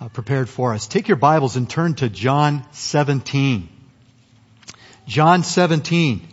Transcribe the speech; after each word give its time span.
uh, 0.00 0.08
prepared 0.08 0.48
for 0.48 0.72
us. 0.72 0.86
Take 0.86 1.08
your 1.08 1.16
Bibles 1.16 1.56
and 1.56 1.68
turn 1.68 1.94
to 1.96 2.08
John 2.08 2.64
17. 2.72 3.68
John 5.06 5.42
17. 5.42 6.26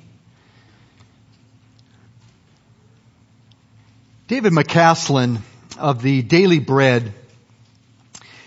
David 4.28 4.54
McCasland 4.54 5.42
of 5.78 6.02
the 6.02 6.22
Daily 6.22 6.60
Bread 6.60 7.14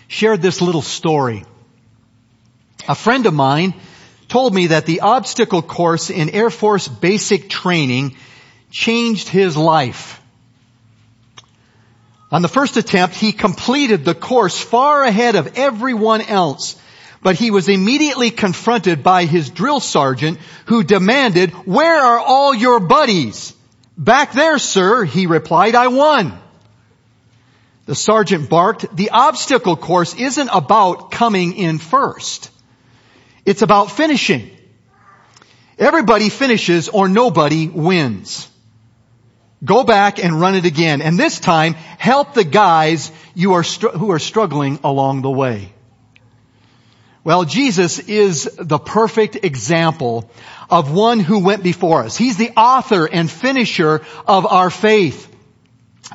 shared 0.07 0.41
this 0.41 0.61
little 0.61 0.81
story. 0.81 1.45
A 2.87 2.95
friend 2.95 3.25
of 3.25 3.33
mine 3.33 3.73
told 4.27 4.53
me 4.53 4.67
that 4.67 4.85
the 4.85 5.01
obstacle 5.01 5.61
course 5.61 6.09
in 6.09 6.29
Air 6.29 6.49
Force 6.49 6.87
basic 6.87 7.49
training 7.49 8.15
changed 8.71 9.27
his 9.27 9.57
life. 9.57 10.20
On 12.31 12.41
the 12.41 12.47
first 12.47 12.77
attempt, 12.77 13.15
he 13.15 13.33
completed 13.33 14.05
the 14.05 14.15
course 14.15 14.59
far 14.59 15.03
ahead 15.03 15.35
of 15.35 15.57
everyone 15.57 16.21
else, 16.21 16.77
but 17.21 17.35
he 17.35 17.51
was 17.51 17.67
immediately 17.67 18.31
confronted 18.31 19.03
by 19.03 19.25
his 19.25 19.49
drill 19.49 19.81
sergeant 19.81 20.39
who 20.65 20.83
demanded, 20.83 21.51
where 21.51 21.99
are 21.99 22.19
all 22.19 22.55
your 22.55 22.79
buddies? 22.79 23.53
Back 23.97 24.31
there, 24.31 24.57
sir, 24.59 25.03
he 25.03 25.27
replied, 25.27 25.75
I 25.75 25.87
won. 25.87 26.39
The 27.85 27.95
sergeant 27.95 28.49
barked, 28.49 28.95
the 28.95 29.09
obstacle 29.09 29.75
course 29.75 30.15
isn't 30.15 30.49
about 30.49 31.11
coming 31.11 31.53
in 31.57 31.79
first. 31.79 32.49
It's 33.45 33.61
about 33.61 33.91
finishing. 33.91 34.49
Everybody 35.77 36.29
finishes 36.29 36.87
or 36.89 37.09
nobody 37.09 37.67
wins. 37.67 38.47
Go 39.63 39.83
back 39.83 40.23
and 40.23 40.39
run 40.39 40.55
it 40.55 40.65
again. 40.65 41.01
And 41.01 41.19
this 41.19 41.39
time, 41.39 41.73
help 41.73 42.33
the 42.33 42.43
guys 42.43 43.11
you 43.35 43.53
are 43.53 43.63
str- 43.63 43.89
who 43.89 44.11
are 44.11 44.19
struggling 44.19 44.79
along 44.83 45.21
the 45.21 45.29
way. 45.29 45.71
Well, 47.23 47.45
Jesus 47.45 47.99
is 47.99 48.49
the 48.57 48.79
perfect 48.79 49.35
example 49.43 50.31
of 50.71 50.91
one 50.91 51.19
who 51.19 51.39
went 51.39 51.61
before 51.61 52.03
us. 52.03 52.17
He's 52.17 52.37
the 52.37 52.49
author 52.57 53.05
and 53.05 53.29
finisher 53.29 54.01
of 54.25 54.47
our 54.47 54.71
faith. 54.71 55.27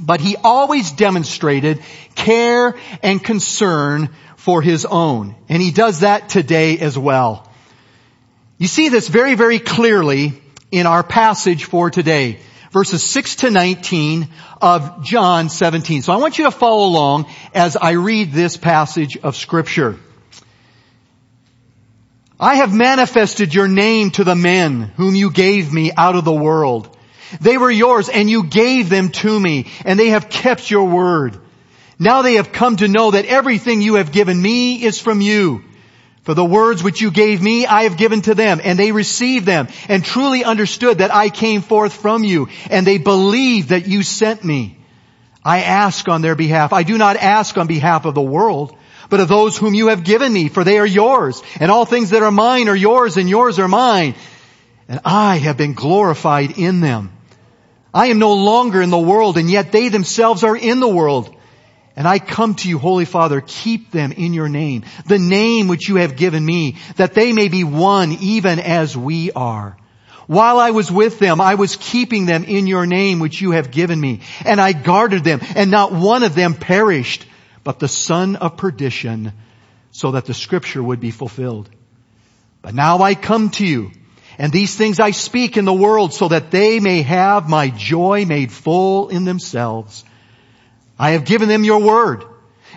But 0.01 0.21
he 0.21 0.37
always 0.37 0.91
demonstrated 0.91 1.81
care 2.17 2.75
and 3.03 3.23
concern 3.23 4.11
for 4.37 4.61
his 4.61 4.84
own. 4.84 5.37
And 5.49 5.62
he 5.62 5.71
does 5.71 6.01
that 6.01 6.28
today 6.28 6.78
as 6.78 6.99
well. 6.99 7.49
You 8.59 8.67
see 8.67 8.89
this 8.89 9.06
very, 9.06 9.37
very 9.37 9.61
clearly 9.61 10.43
in 10.73 10.87
our 10.87 11.05
passage 11.05 11.65
for 11.65 11.91
today 11.91 12.41
verses 12.77 13.03
6 13.03 13.37
to 13.37 13.51
19 13.51 14.29
of 14.61 15.03
John 15.03 15.49
17. 15.49 16.03
So 16.03 16.13
I 16.13 16.17
want 16.17 16.37
you 16.37 16.45
to 16.45 16.51
follow 16.51 16.87
along 16.87 17.25
as 17.55 17.75
I 17.75 17.93
read 17.93 18.33
this 18.33 18.59
passage 18.59 19.17
of 19.17 19.35
scripture. 19.35 19.99
I 22.39 22.57
have 22.57 22.75
manifested 22.75 23.55
your 23.55 23.67
name 23.67 24.11
to 24.11 24.25
the 24.25 24.35
men 24.35 24.93
whom 24.99 25.15
you 25.15 25.31
gave 25.31 25.73
me 25.73 25.91
out 25.97 26.17
of 26.17 26.27
the 26.27 26.35
world. 26.35 26.95
They 27.41 27.57
were 27.57 27.71
yours 27.71 28.11
and 28.11 28.29
you 28.29 28.43
gave 28.45 28.91
them 28.91 29.09
to 29.09 29.41
me 29.41 29.69
and 29.87 29.99
they 29.99 30.11
have 30.11 30.29
kept 30.29 30.71
your 30.71 30.85
word. 30.85 31.39
Now 31.99 32.21
they 32.21 32.35
have 32.35 32.53
come 32.53 32.77
to 32.77 32.89
know 32.89 33.13
that 33.13 33.25
everything 33.25 33.81
you 33.81 33.95
have 33.95 34.13
given 34.13 34.43
me 34.43 34.85
is 34.85 35.01
from 35.01 35.23
you 35.23 35.65
for 36.27 36.35
the 36.35 36.45
words 36.45 36.83
which 36.83 37.01
you 37.01 37.13
gave 37.13 37.41
me, 37.41 37.67
I 37.67 37.85
have 37.85 37.97
given 37.97 38.21
to 38.23 38.35
them, 38.35 38.61
and 38.63 38.77
they 38.77 38.91
received 38.91 39.47
them, 39.47 39.69
and 39.89 40.05
truly 40.05 40.43
understood 40.43 40.99
that 40.99 41.15
I 41.15 41.29
came 41.31 41.63
forth 41.63 41.93
from 41.93 42.25
you, 42.25 42.49
and 42.69 42.85
they 42.85 42.99
believed 42.99 43.69
that 43.69 43.87
you 43.87 44.03
sent 44.03 44.43
me. 44.43 44.77
I 45.45 45.63
ask 45.63 46.09
on 46.09 46.23
their 46.23 46.35
behalf. 46.35 46.73
I 46.73 46.83
do 46.83 46.99
not 46.99 47.15
ask 47.15 47.57
on 47.57 47.69
behalf 47.69 48.07
of 48.07 48.17
the 48.17 48.21
world, 48.21 48.77
but 49.09 49.21
of 49.21 49.29
those 49.29 49.57
whom 49.57 49.75
you 49.75 49.87
have 49.87 50.03
given 50.03 50.33
me, 50.33 50.49
for 50.49 50.65
they 50.65 50.81
are 50.81 50.87
yours, 50.87 51.41
and 51.61 51.71
all 51.71 51.85
things 51.85 52.11
that 52.11 52.25
are 52.25 52.33
mine 52.33 52.69
are 52.69 52.75
yours, 52.75 53.17
and 53.17 53.31
yours 53.31 53.61
are 53.61 53.69
mine. 53.69 54.17
And 54.89 54.99
I 55.05 55.37
have 55.37 55.57
been 55.57 55.75
glorified 55.75 56.59
in 56.59 56.81
them. 56.81 57.12
I 57.95 58.06
am 58.06 58.19
no 58.19 58.34
longer 58.34 58.83
in 58.83 58.91
the 58.91 58.99
world, 58.99 59.39
and 59.39 59.49
yet 59.49 59.71
they 59.71 59.91
themselves 59.91 60.43
are 60.43 60.56
in 60.56 60.81
the 60.81 60.89
world, 60.89 61.36
and 61.97 62.07
I 62.07 62.19
come 62.19 62.55
to 62.57 62.69
you, 62.69 62.79
Holy 62.79 63.07
Father, 63.07 63.41
keep 63.41 63.91
them 63.91 64.12
in 64.12 64.34
your 64.34 64.51
name, 64.51 64.84
the 65.07 65.19
name 65.19 65.67
which 65.67 65.89
you 65.89 65.97
have 65.97 66.17
given 66.17 66.45
me, 66.45 66.77
that 66.97 67.15
they 67.15 67.33
may 67.33 67.49
be 67.49 67.65
one 67.65 68.12
even 68.12 68.61
as 68.61 68.95
we 68.95 69.33
are. 69.33 69.79
While 70.27 70.59
I 70.59 70.73
was 70.73 70.93
with 70.93 71.19
them, 71.19 71.41
I 71.41 71.55
was 71.55 71.77
keeping 71.77 72.27
them 72.27 72.45
in 72.45 72.67
your 72.67 72.85
name 72.85 73.19
which 73.19 73.41
you 73.41 73.53
have 73.53 73.71
given 73.71 73.99
me, 73.99 74.21
and 74.45 74.61
I 74.61 74.73
guarded 74.73 75.25
them, 75.25 75.41
and 75.55 75.71
not 75.71 75.93
one 75.93 76.23
of 76.23 76.35
them 76.35 76.55
perished, 76.55 77.27
but 77.65 77.79
the 77.79 77.89
son 77.89 78.37
of 78.37 78.59
perdition, 78.59 79.33
so 79.91 80.12
that 80.12 80.27
the 80.27 80.35
scripture 80.35 80.83
would 80.83 81.01
be 81.01 81.11
fulfilled. 81.11 81.71
But 82.61 82.75
now 82.75 82.99
I 82.99 83.15
come 83.15 83.51
to 83.51 83.67
you, 83.67 83.93
and 84.37 84.53
these 84.53 84.75
things 84.75 85.01
I 85.01 85.12
speak 85.12 85.56
in 85.56 85.65
the 85.65 85.73
world 85.73 86.12
so 86.12 86.29
that 86.29 86.51
they 86.51 86.79
may 86.79 87.03
have 87.03 87.49
my 87.49 87.71
joy 87.71 88.27
made 88.27 88.53
full 88.53 89.09
in 89.09 89.25
themselves. 89.25 90.05
I 90.99 91.11
have 91.11 91.25
given 91.25 91.49
them 91.49 91.65
your 91.65 91.81
word. 91.81 92.25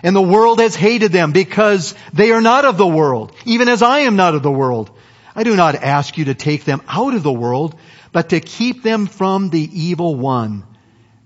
And 0.02 0.16
the 0.16 0.22
world 0.22 0.60
has 0.60 0.74
hated 0.74 1.12
them 1.12 1.32
because 1.32 1.94
they 2.12 2.32
are 2.32 2.40
not 2.40 2.64
of 2.64 2.78
the 2.78 2.86
world, 2.86 3.32
even 3.44 3.68
as 3.68 3.82
I 3.82 4.00
am 4.00 4.16
not 4.16 4.34
of 4.34 4.42
the 4.42 4.50
world. 4.50 4.90
I 5.34 5.44
do 5.44 5.56
not 5.56 5.74
ask 5.74 6.16
you 6.16 6.26
to 6.26 6.34
take 6.34 6.64
them 6.64 6.82
out 6.88 7.14
of 7.14 7.22
the 7.22 7.32
world, 7.32 7.76
but 8.12 8.30
to 8.30 8.40
keep 8.40 8.82
them 8.82 9.06
from 9.06 9.50
the 9.50 9.60
evil 9.60 10.14
one. 10.14 10.64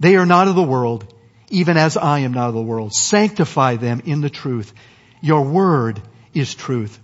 They 0.01 0.17
are 0.17 0.27
not 0.27 0.49
of 0.49 0.57
the 0.57 0.63
world, 0.63 1.13
even 1.51 1.77
as 1.77 1.97
I 1.97 2.21
am 2.21 2.33
not 2.33 2.49
of 2.49 2.55
the 2.55 2.63
world. 2.63 2.93
Sanctify 2.95 3.77
them 3.77 4.03
in 4.05 4.21
the 4.21 4.31
truth. 4.31 4.73
Your 5.21 5.43
word 5.43 6.03
is 6.35 6.55
truth. 6.55 6.99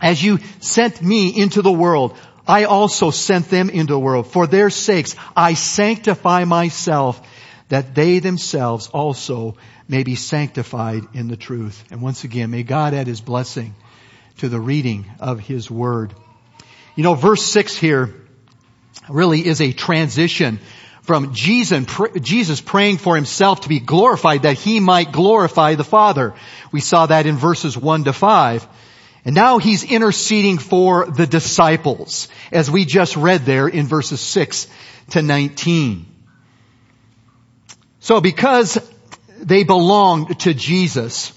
As 0.00 0.22
you 0.22 0.38
sent 0.60 1.00
me 1.02 1.28
into 1.28 1.62
the 1.62 1.72
world, 1.72 2.16
I 2.46 2.64
also 2.64 3.10
sent 3.10 3.48
them 3.48 3.70
into 3.70 3.92
the 3.92 3.98
world. 3.98 4.26
For 4.26 4.46
their 4.46 4.70
sakes, 4.70 5.16
I 5.36 5.54
sanctify 5.54 6.44
myself 6.44 7.26
that 7.68 7.94
they 7.94 8.18
themselves 8.18 8.88
also 8.88 9.56
may 9.88 10.02
be 10.02 10.14
sanctified 10.14 11.02
in 11.14 11.28
the 11.28 11.36
truth. 11.36 11.84
And 11.90 12.02
once 12.02 12.24
again, 12.24 12.50
may 12.50 12.62
God 12.62 12.94
add 12.94 13.06
his 13.06 13.20
blessing 13.20 13.74
to 14.38 14.48
the 14.48 14.60
reading 14.60 15.06
of 15.20 15.40
his 15.40 15.70
word. 15.70 16.14
You 16.96 17.02
know, 17.02 17.14
verse 17.14 17.42
six 17.42 17.76
here 17.76 18.14
really 19.08 19.46
is 19.46 19.60
a 19.60 19.72
transition 19.72 20.60
from 21.02 21.34
Jesus, 21.34 22.60
praying 22.62 22.96
for 22.96 23.14
himself 23.14 23.62
to 23.62 23.68
be 23.68 23.78
glorified 23.78 24.42
that 24.42 24.56
he 24.56 24.80
might 24.80 25.12
glorify 25.12 25.74
the 25.74 25.84
Father. 25.84 26.32
We 26.72 26.80
saw 26.80 27.06
that 27.06 27.26
in 27.26 27.36
verses 27.36 27.76
one 27.76 28.04
to 28.04 28.12
five. 28.14 28.66
And 29.26 29.34
now 29.34 29.58
he's 29.58 29.84
interceding 29.84 30.58
for 30.58 31.06
the 31.06 31.26
disciples, 31.26 32.28
as 32.52 32.70
we 32.70 32.84
just 32.84 33.16
read 33.16 33.42
there 33.42 33.68
in 33.68 33.86
verses 33.86 34.20
6 34.20 34.66
to 35.10 35.22
19. 35.22 36.06
So 38.04 38.20
because 38.20 38.78
they 39.40 39.64
belonged 39.64 40.40
to 40.40 40.52
Jesus, 40.52 41.32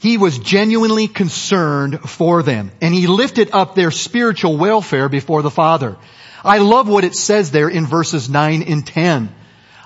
he 0.00 0.18
was 0.18 0.38
genuinely 0.38 1.08
concerned 1.08 2.10
for 2.10 2.42
them 2.42 2.72
and 2.82 2.92
he 2.92 3.06
lifted 3.06 3.52
up 3.52 3.74
their 3.74 3.90
spiritual 3.90 4.58
welfare 4.58 5.08
before 5.08 5.40
the 5.40 5.50
Father. 5.50 5.96
I 6.44 6.58
love 6.58 6.90
what 6.90 7.04
it 7.04 7.14
says 7.14 7.50
there 7.50 7.70
in 7.70 7.86
verses 7.86 8.28
9 8.28 8.64
and 8.64 8.86
10. 8.86 9.34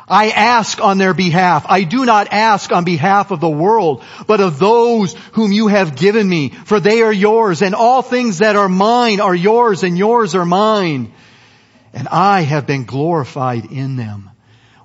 I 0.08 0.30
ask 0.30 0.82
on 0.82 0.98
their 0.98 1.14
behalf. 1.14 1.66
I 1.68 1.84
do 1.84 2.04
not 2.04 2.32
ask 2.32 2.72
on 2.72 2.82
behalf 2.82 3.30
of 3.30 3.38
the 3.38 3.48
world, 3.48 4.02
but 4.26 4.40
of 4.40 4.58
those 4.58 5.14
whom 5.34 5.52
you 5.52 5.68
have 5.68 5.94
given 5.94 6.28
me, 6.28 6.48
for 6.48 6.80
they 6.80 7.00
are 7.02 7.12
yours, 7.12 7.62
and 7.62 7.76
all 7.76 8.02
things 8.02 8.38
that 8.38 8.56
are 8.56 8.68
mine 8.68 9.20
are 9.20 9.36
yours, 9.36 9.84
and 9.84 9.96
yours 9.96 10.34
are 10.34 10.44
mine. 10.44 11.14
And 11.92 12.08
I 12.08 12.40
have 12.40 12.66
been 12.66 12.86
glorified 12.86 13.70
in 13.70 13.94
them. 13.94 14.31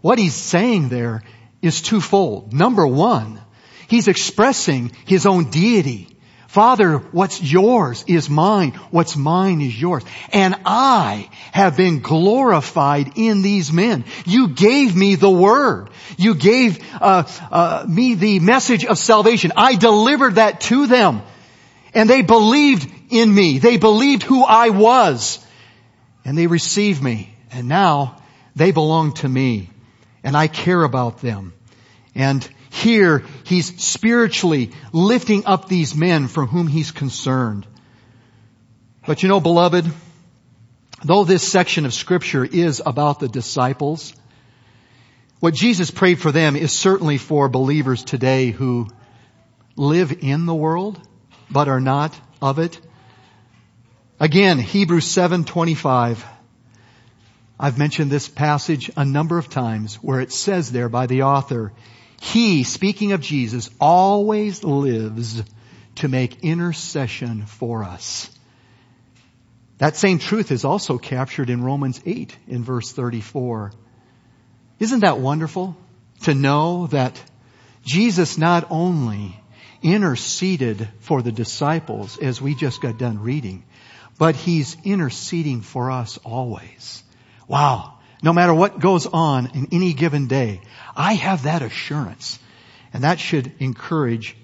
What 0.01 0.19
he's 0.19 0.35
saying 0.35 0.89
there 0.89 1.23
is 1.61 1.81
twofold. 1.81 2.53
Number 2.53 2.85
one, 2.85 3.41
he's 3.87 4.07
expressing 4.07 4.91
his 5.05 5.25
own 5.25 5.49
deity. 5.49 6.17
Father, 6.47 6.97
what's 6.97 7.41
yours 7.43 8.05
is 8.07 8.29
mine. 8.29 8.71
What's 8.89 9.17
mine 9.17 9.61
is 9.61 9.79
yours. 9.79 10.03
And 10.31 10.55
I 10.65 11.29
have 11.51 11.75
been 11.75 11.99
glorified 11.99 13.11
in 13.15 13.41
these 13.41 13.71
men. 13.71 14.05
You 14.25 14.47
gave 14.49 14.95
me 14.95 15.15
the 15.15 15.29
word. 15.29 15.89
You 16.17 16.35
gave 16.35 16.83
uh, 16.99 17.23
uh, 17.51 17.85
me 17.87 18.13
the 18.15 18.39
message 18.39 18.85
of 18.85 18.97
salvation. 18.97 19.51
I 19.57 19.75
delivered 19.75 20.35
that 20.35 20.61
to 20.61 20.87
them. 20.87 21.21
And 21.93 22.09
they 22.09 22.21
believed 22.21 22.89
in 23.09 23.33
me. 23.33 23.59
They 23.59 23.77
believed 23.77 24.23
who 24.23 24.43
I 24.43 24.69
was. 24.69 25.45
And 26.23 26.37
they 26.37 26.47
received 26.47 27.03
me. 27.03 27.35
And 27.51 27.67
now 27.67 28.21
they 28.55 28.71
belong 28.71 29.13
to 29.15 29.27
me 29.27 29.69
and 30.27 30.35
I 30.35 30.47
care 30.47 30.83
about 30.83 31.21
them. 31.21 31.53
And 32.13 32.45
here 32.69 33.23
he's 33.45 33.81
spiritually 33.81 34.71
lifting 34.91 35.45
up 35.45 35.69
these 35.69 35.95
men 35.95 36.27
for 36.27 36.45
whom 36.45 36.67
he's 36.67 36.91
concerned. 36.91 37.65
But 39.05 39.23
you 39.23 39.29
know, 39.29 39.39
beloved, 39.39 39.89
though 41.01 41.23
this 41.23 41.47
section 41.47 41.85
of 41.85 41.93
scripture 41.93 42.43
is 42.43 42.81
about 42.85 43.21
the 43.21 43.29
disciples, 43.29 44.13
what 45.39 45.53
Jesus 45.53 45.91
prayed 45.91 46.19
for 46.19 46.33
them 46.33 46.57
is 46.57 46.73
certainly 46.73 47.17
for 47.17 47.47
believers 47.47 48.03
today 48.03 48.51
who 48.51 48.89
live 49.77 50.11
in 50.11 50.45
the 50.45 50.53
world, 50.53 50.99
but 51.49 51.69
are 51.69 51.79
not 51.79 52.13
of 52.41 52.59
it? 52.59 52.77
Again, 54.19 54.59
Hebrews 54.59 55.05
7:25. 55.05 56.21
I've 57.59 57.77
mentioned 57.77 58.11
this 58.11 58.27
passage 58.27 58.91
a 58.95 59.03
number 59.03 59.37
of 59.37 59.49
times 59.49 59.95
where 59.95 60.21
it 60.21 60.31
says 60.31 60.71
there 60.71 60.89
by 60.89 61.07
the 61.07 61.23
author, 61.23 61.73
he, 62.21 62.63
speaking 62.63 63.13
of 63.13 63.21
Jesus, 63.21 63.69
always 63.79 64.63
lives 64.63 65.43
to 65.95 66.07
make 66.07 66.43
intercession 66.43 67.45
for 67.45 67.83
us. 67.83 68.29
That 69.79 69.95
same 69.95 70.19
truth 70.19 70.51
is 70.51 70.65
also 70.65 70.97
captured 70.97 71.49
in 71.49 71.63
Romans 71.63 71.99
8 72.05 72.35
in 72.47 72.63
verse 72.63 72.91
34. 72.91 73.71
Isn't 74.79 74.99
that 74.99 75.19
wonderful 75.19 75.75
to 76.23 76.33
know 76.33 76.87
that 76.87 77.21
Jesus 77.83 78.37
not 78.37 78.67
only 78.69 79.39
interceded 79.81 80.87
for 80.99 81.21
the 81.21 81.31
disciples 81.31 82.17
as 82.17 82.41
we 82.41 82.55
just 82.55 82.81
got 82.81 82.97
done 82.97 83.21
reading, 83.21 83.63
but 84.17 84.35
he's 84.35 84.77
interceding 84.83 85.61
for 85.61 85.91
us 85.91 86.17
always. 86.23 87.03
Wow. 87.47 87.93
No 88.23 88.33
matter 88.33 88.53
what 88.53 88.79
goes 88.79 89.05
on 89.05 89.51
in 89.53 89.67
any 89.71 89.93
given 89.93 90.27
day, 90.27 90.61
I 90.95 91.13
have 91.13 91.43
that 91.43 91.61
assurance. 91.61 92.39
And 92.93 93.03
that 93.03 93.19
should 93.19 93.51
encourage 93.59 94.35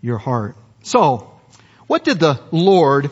your 0.00 0.18
heart. 0.18 0.56
So, 0.82 1.32
what 1.86 2.04
did 2.04 2.20
the 2.20 2.40
Lord 2.52 3.10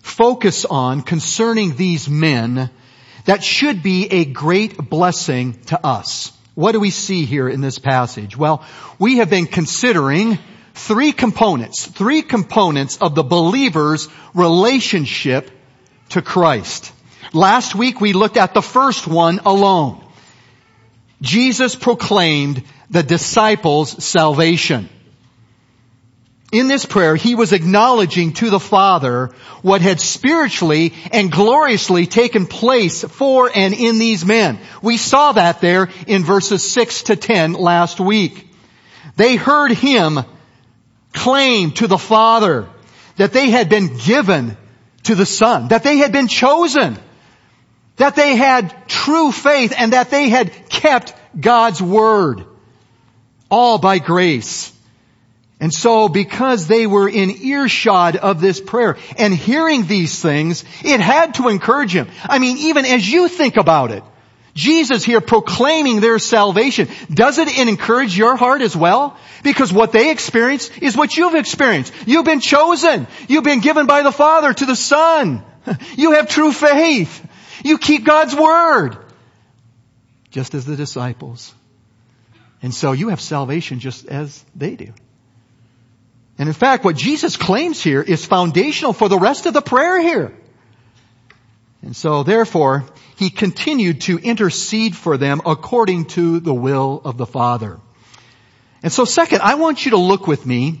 focus 0.00 0.64
on 0.64 1.02
concerning 1.02 1.76
these 1.76 2.08
men 2.08 2.70
that 3.24 3.42
should 3.42 3.82
be 3.82 4.06
a 4.06 4.24
great 4.24 4.78
blessing 4.88 5.60
to 5.64 5.84
us? 5.84 6.32
What 6.54 6.72
do 6.72 6.80
we 6.80 6.90
see 6.90 7.26
here 7.26 7.48
in 7.48 7.60
this 7.60 7.78
passage? 7.78 8.36
Well, 8.36 8.64
we 8.98 9.18
have 9.18 9.28
been 9.28 9.46
considering 9.46 10.38
three 10.72 11.12
components, 11.12 11.86
three 11.86 12.22
components 12.22 12.96
of 12.98 13.14
the 13.14 13.22
believer's 13.22 14.08
relationship 14.32 15.50
to 16.10 16.22
Christ. 16.22 16.92
Last 17.32 17.74
week 17.74 18.00
we 18.00 18.12
looked 18.12 18.36
at 18.36 18.54
the 18.54 18.62
first 18.62 19.06
one 19.06 19.40
alone. 19.44 20.02
Jesus 21.22 21.74
proclaimed 21.74 22.62
the 22.90 23.02
disciples 23.02 24.04
salvation. 24.04 24.88
In 26.52 26.68
this 26.68 26.86
prayer, 26.86 27.16
he 27.16 27.34
was 27.34 27.52
acknowledging 27.52 28.32
to 28.34 28.50
the 28.50 28.60
Father 28.60 29.30
what 29.62 29.80
had 29.80 30.00
spiritually 30.00 30.94
and 31.12 31.30
gloriously 31.30 32.06
taken 32.06 32.46
place 32.46 33.02
for 33.02 33.50
and 33.52 33.74
in 33.74 33.98
these 33.98 34.24
men. 34.24 34.60
We 34.80 34.96
saw 34.96 35.32
that 35.32 35.60
there 35.60 35.90
in 36.06 36.22
verses 36.22 36.62
6 36.70 37.04
to 37.04 37.16
10 37.16 37.54
last 37.54 37.98
week. 37.98 38.48
They 39.16 39.34
heard 39.34 39.72
him 39.72 40.20
claim 41.12 41.72
to 41.72 41.88
the 41.88 41.98
Father 41.98 42.68
that 43.16 43.32
they 43.32 43.50
had 43.50 43.68
been 43.68 43.96
given 43.96 44.56
to 45.04 45.14
the 45.16 45.26
Son, 45.26 45.68
that 45.68 45.82
they 45.82 45.96
had 45.96 46.12
been 46.12 46.28
chosen, 46.28 46.96
that 47.96 48.16
they 48.16 48.36
had 48.36 48.74
true 48.88 49.32
faith 49.32 49.72
and 49.76 49.92
that 49.92 50.10
they 50.10 50.28
had 50.28 50.68
kept 50.68 51.14
God's 51.38 51.82
Word. 51.82 52.44
All 53.50 53.78
by 53.78 53.98
grace. 53.98 54.72
And 55.58 55.72
so 55.72 56.08
because 56.08 56.66
they 56.66 56.86
were 56.86 57.08
in 57.08 57.30
earshot 57.30 58.16
of 58.16 58.40
this 58.40 58.60
prayer 58.60 58.98
and 59.16 59.32
hearing 59.32 59.86
these 59.86 60.20
things, 60.20 60.64
it 60.84 61.00
had 61.00 61.34
to 61.34 61.48
encourage 61.48 61.94
him. 61.94 62.08
I 62.24 62.38
mean, 62.38 62.58
even 62.58 62.84
as 62.84 63.10
you 63.10 63.28
think 63.28 63.56
about 63.56 63.90
it, 63.90 64.02
Jesus 64.52 65.04
here 65.04 65.20
proclaiming 65.20 66.00
their 66.00 66.18
salvation, 66.18 66.88
does 67.12 67.38
it 67.38 67.56
encourage 67.58 68.16
your 68.16 68.36
heart 68.36 68.62
as 68.62 68.76
well? 68.76 69.16
Because 69.42 69.72
what 69.72 69.92
they 69.92 70.10
experienced 70.10 70.82
is 70.82 70.96
what 70.96 71.16
you've 71.16 71.34
experienced. 71.34 71.92
You've 72.06 72.24
been 72.24 72.40
chosen. 72.40 73.06
You've 73.28 73.44
been 73.44 73.60
given 73.60 73.86
by 73.86 74.02
the 74.02 74.12
Father 74.12 74.52
to 74.52 74.66
the 74.66 74.76
Son. 74.76 75.44
You 75.96 76.12
have 76.12 76.28
true 76.28 76.52
faith. 76.52 77.25
You 77.66 77.78
keep 77.78 78.04
God's 78.04 78.34
Word. 78.34 78.96
Just 80.30 80.54
as 80.54 80.64
the 80.64 80.76
disciples. 80.76 81.54
And 82.62 82.74
so 82.74 82.92
you 82.92 83.08
have 83.08 83.20
salvation 83.20 83.80
just 83.80 84.06
as 84.06 84.44
they 84.54 84.76
do. 84.76 84.92
And 86.38 86.48
in 86.48 86.54
fact, 86.54 86.84
what 86.84 86.96
Jesus 86.96 87.36
claims 87.36 87.82
here 87.82 88.02
is 88.02 88.24
foundational 88.24 88.92
for 88.92 89.08
the 89.08 89.18
rest 89.18 89.46
of 89.46 89.54
the 89.54 89.62
prayer 89.62 90.00
here. 90.00 90.36
And 91.82 91.96
so 91.96 92.22
therefore, 92.22 92.84
he 93.16 93.30
continued 93.30 94.02
to 94.02 94.18
intercede 94.18 94.94
for 94.94 95.16
them 95.16 95.40
according 95.46 96.06
to 96.16 96.40
the 96.40 96.54
will 96.54 97.00
of 97.04 97.16
the 97.16 97.26
Father. 97.26 97.80
And 98.82 98.92
so 98.92 99.04
second, 99.04 99.42
I 99.42 99.54
want 99.54 99.84
you 99.84 99.92
to 99.92 99.96
look 99.96 100.26
with 100.26 100.44
me 100.44 100.80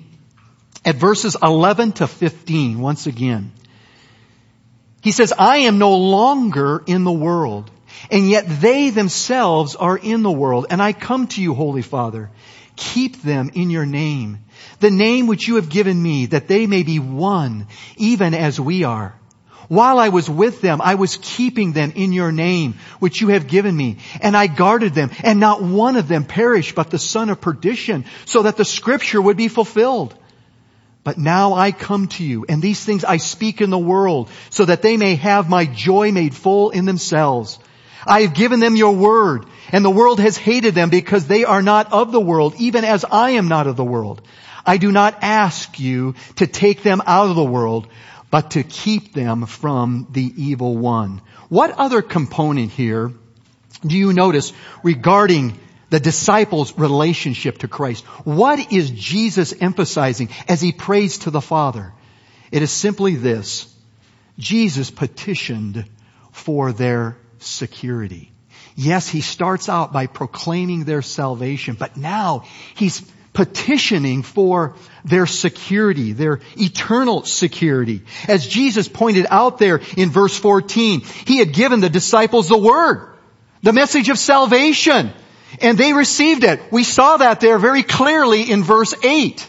at 0.84 0.96
verses 0.96 1.36
11 1.42 1.92
to 1.92 2.06
15 2.06 2.80
once 2.80 3.06
again. 3.06 3.52
He 5.06 5.12
says, 5.12 5.32
I 5.38 5.58
am 5.58 5.78
no 5.78 5.96
longer 5.96 6.82
in 6.84 7.04
the 7.04 7.12
world, 7.12 7.70
and 8.10 8.28
yet 8.28 8.44
they 8.60 8.90
themselves 8.90 9.76
are 9.76 9.96
in 9.96 10.24
the 10.24 10.32
world, 10.32 10.66
and 10.68 10.82
I 10.82 10.92
come 10.92 11.28
to 11.28 11.40
you, 11.40 11.54
Holy 11.54 11.82
Father. 11.82 12.28
Keep 12.74 13.22
them 13.22 13.52
in 13.54 13.70
your 13.70 13.86
name, 13.86 14.40
the 14.80 14.90
name 14.90 15.28
which 15.28 15.46
you 15.46 15.54
have 15.56 15.68
given 15.68 16.02
me, 16.02 16.26
that 16.26 16.48
they 16.48 16.66
may 16.66 16.82
be 16.82 16.98
one, 16.98 17.68
even 17.96 18.34
as 18.34 18.58
we 18.58 18.82
are. 18.82 19.14
While 19.68 20.00
I 20.00 20.08
was 20.08 20.28
with 20.28 20.60
them, 20.60 20.80
I 20.82 20.96
was 20.96 21.20
keeping 21.22 21.70
them 21.70 21.92
in 21.94 22.12
your 22.12 22.32
name, 22.32 22.74
which 22.98 23.20
you 23.20 23.28
have 23.28 23.46
given 23.46 23.76
me, 23.76 23.98
and 24.20 24.36
I 24.36 24.48
guarded 24.48 24.92
them, 24.94 25.12
and 25.22 25.38
not 25.38 25.62
one 25.62 25.94
of 25.94 26.08
them 26.08 26.24
perished, 26.24 26.74
but 26.74 26.90
the 26.90 26.98
son 26.98 27.30
of 27.30 27.40
perdition, 27.40 28.06
so 28.24 28.42
that 28.42 28.56
the 28.56 28.64
scripture 28.64 29.22
would 29.22 29.36
be 29.36 29.46
fulfilled. 29.46 30.16
But 31.06 31.18
now 31.18 31.54
I 31.54 31.70
come 31.70 32.08
to 32.08 32.24
you, 32.24 32.46
and 32.48 32.60
these 32.60 32.84
things 32.84 33.04
I 33.04 33.18
speak 33.18 33.60
in 33.60 33.70
the 33.70 33.78
world, 33.78 34.28
so 34.50 34.64
that 34.64 34.82
they 34.82 34.96
may 34.96 35.14
have 35.14 35.48
my 35.48 35.64
joy 35.64 36.10
made 36.10 36.34
full 36.34 36.70
in 36.70 36.84
themselves. 36.84 37.60
I 38.04 38.22
have 38.22 38.34
given 38.34 38.58
them 38.58 38.74
your 38.74 38.90
word, 38.90 39.46
and 39.70 39.84
the 39.84 39.98
world 39.98 40.18
has 40.18 40.36
hated 40.36 40.74
them 40.74 40.90
because 40.90 41.28
they 41.28 41.44
are 41.44 41.62
not 41.62 41.92
of 41.92 42.10
the 42.10 42.20
world, 42.20 42.56
even 42.58 42.84
as 42.84 43.04
I 43.04 43.30
am 43.30 43.46
not 43.46 43.68
of 43.68 43.76
the 43.76 43.84
world. 43.84 44.20
I 44.66 44.78
do 44.78 44.90
not 44.90 45.18
ask 45.22 45.78
you 45.78 46.16
to 46.38 46.48
take 46.48 46.82
them 46.82 47.00
out 47.06 47.30
of 47.30 47.36
the 47.36 47.44
world, 47.44 47.86
but 48.32 48.50
to 48.50 48.64
keep 48.64 49.14
them 49.14 49.46
from 49.46 50.08
the 50.10 50.32
evil 50.36 50.76
one. 50.76 51.22
What 51.48 51.70
other 51.70 52.02
component 52.02 52.72
here 52.72 53.12
do 53.86 53.96
you 53.96 54.12
notice 54.12 54.52
regarding 54.82 55.56
the 55.90 56.00
disciples' 56.00 56.76
relationship 56.78 57.58
to 57.58 57.68
Christ? 57.68 58.04
What 58.24 58.72
is 58.72 58.90
Jesus 58.90 59.54
emphasizing 59.60 60.30
as 60.48 60.60
he 60.60 60.72
prays 60.72 61.18
to 61.18 61.30
the 61.30 61.40
Father? 61.40 61.92
It 62.50 62.62
is 62.62 62.70
simply 62.70 63.16
this. 63.16 63.72
Jesus 64.38 64.90
petitioned 64.90 65.86
for 66.32 66.72
their 66.72 67.16
security. 67.38 68.32
Yes, 68.74 69.08
he 69.08 69.22
starts 69.22 69.68
out 69.68 69.92
by 69.92 70.06
proclaiming 70.06 70.84
their 70.84 71.02
salvation, 71.02 71.76
but 71.78 71.96
now 71.96 72.44
he's 72.74 73.00
petitioning 73.32 74.22
for 74.22 74.76
their 75.04 75.26
security, 75.26 76.12
their 76.12 76.40
eternal 76.56 77.24
security. 77.24 78.02
As 78.28 78.46
Jesus 78.46 78.88
pointed 78.88 79.26
out 79.30 79.58
there 79.58 79.80
in 79.96 80.10
verse 80.10 80.36
14, 80.36 81.00
he 81.00 81.38
had 81.38 81.52
given 81.52 81.80
the 81.80 81.90
disciples 81.90 82.48
the 82.48 82.56
word, 82.58 83.14
the 83.62 83.72
message 83.72 84.08
of 84.08 84.18
salvation, 84.18 85.12
and 85.60 85.78
they 85.78 85.92
received 85.92 86.44
it. 86.44 86.60
We 86.70 86.84
saw 86.84 87.18
that 87.18 87.40
there 87.40 87.58
very 87.58 87.82
clearly 87.82 88.50
in 88.50 88.62
verse 88.62 88.94
8. 89.02 89.48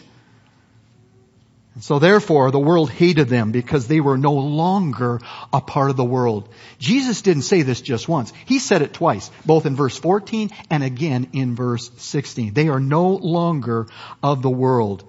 And 1.78 1.84
So 1.84 2.00
therefore, 2.00 2.50
the 2.50 2.58
world 2.58 2.90
hated 2.90 3.28
them 3.28 3.52
because 3.52 3.86
they 3.86 4.00
were 4.00 4.18
no 4.18 4.34
longer 4.34 5.20
a 5.52 5.60
part 5.60 5.90
of 5.90 5.96
the 5.96 6.04
world. 6.04 6.48
Jesus 6.80 7.22
didn't 7.22 7.42
say 7.42 7.62
this 7.62 7.80
just 7.80 8.08
once. 8.08 8.32
He 8.46 8.58
said 8.58 8.82
it 8.82 8.92
twice, 8.92 9.30
both 9.46 9.64
in 9.64 9.76
verse 9.76 9.96
14 9.96 10.50
and 10.70 10.82
again 10.82 11.28
in 11.34 11.54
verse 11.54 11.88
16. 11.98 12.52
They 12.52 12.68
are 12.68 12.80
no 12.80 13.10
longer 13.10 13.86
of 14.24 14.42
the 14.42 14.50
world. 14.50 15.04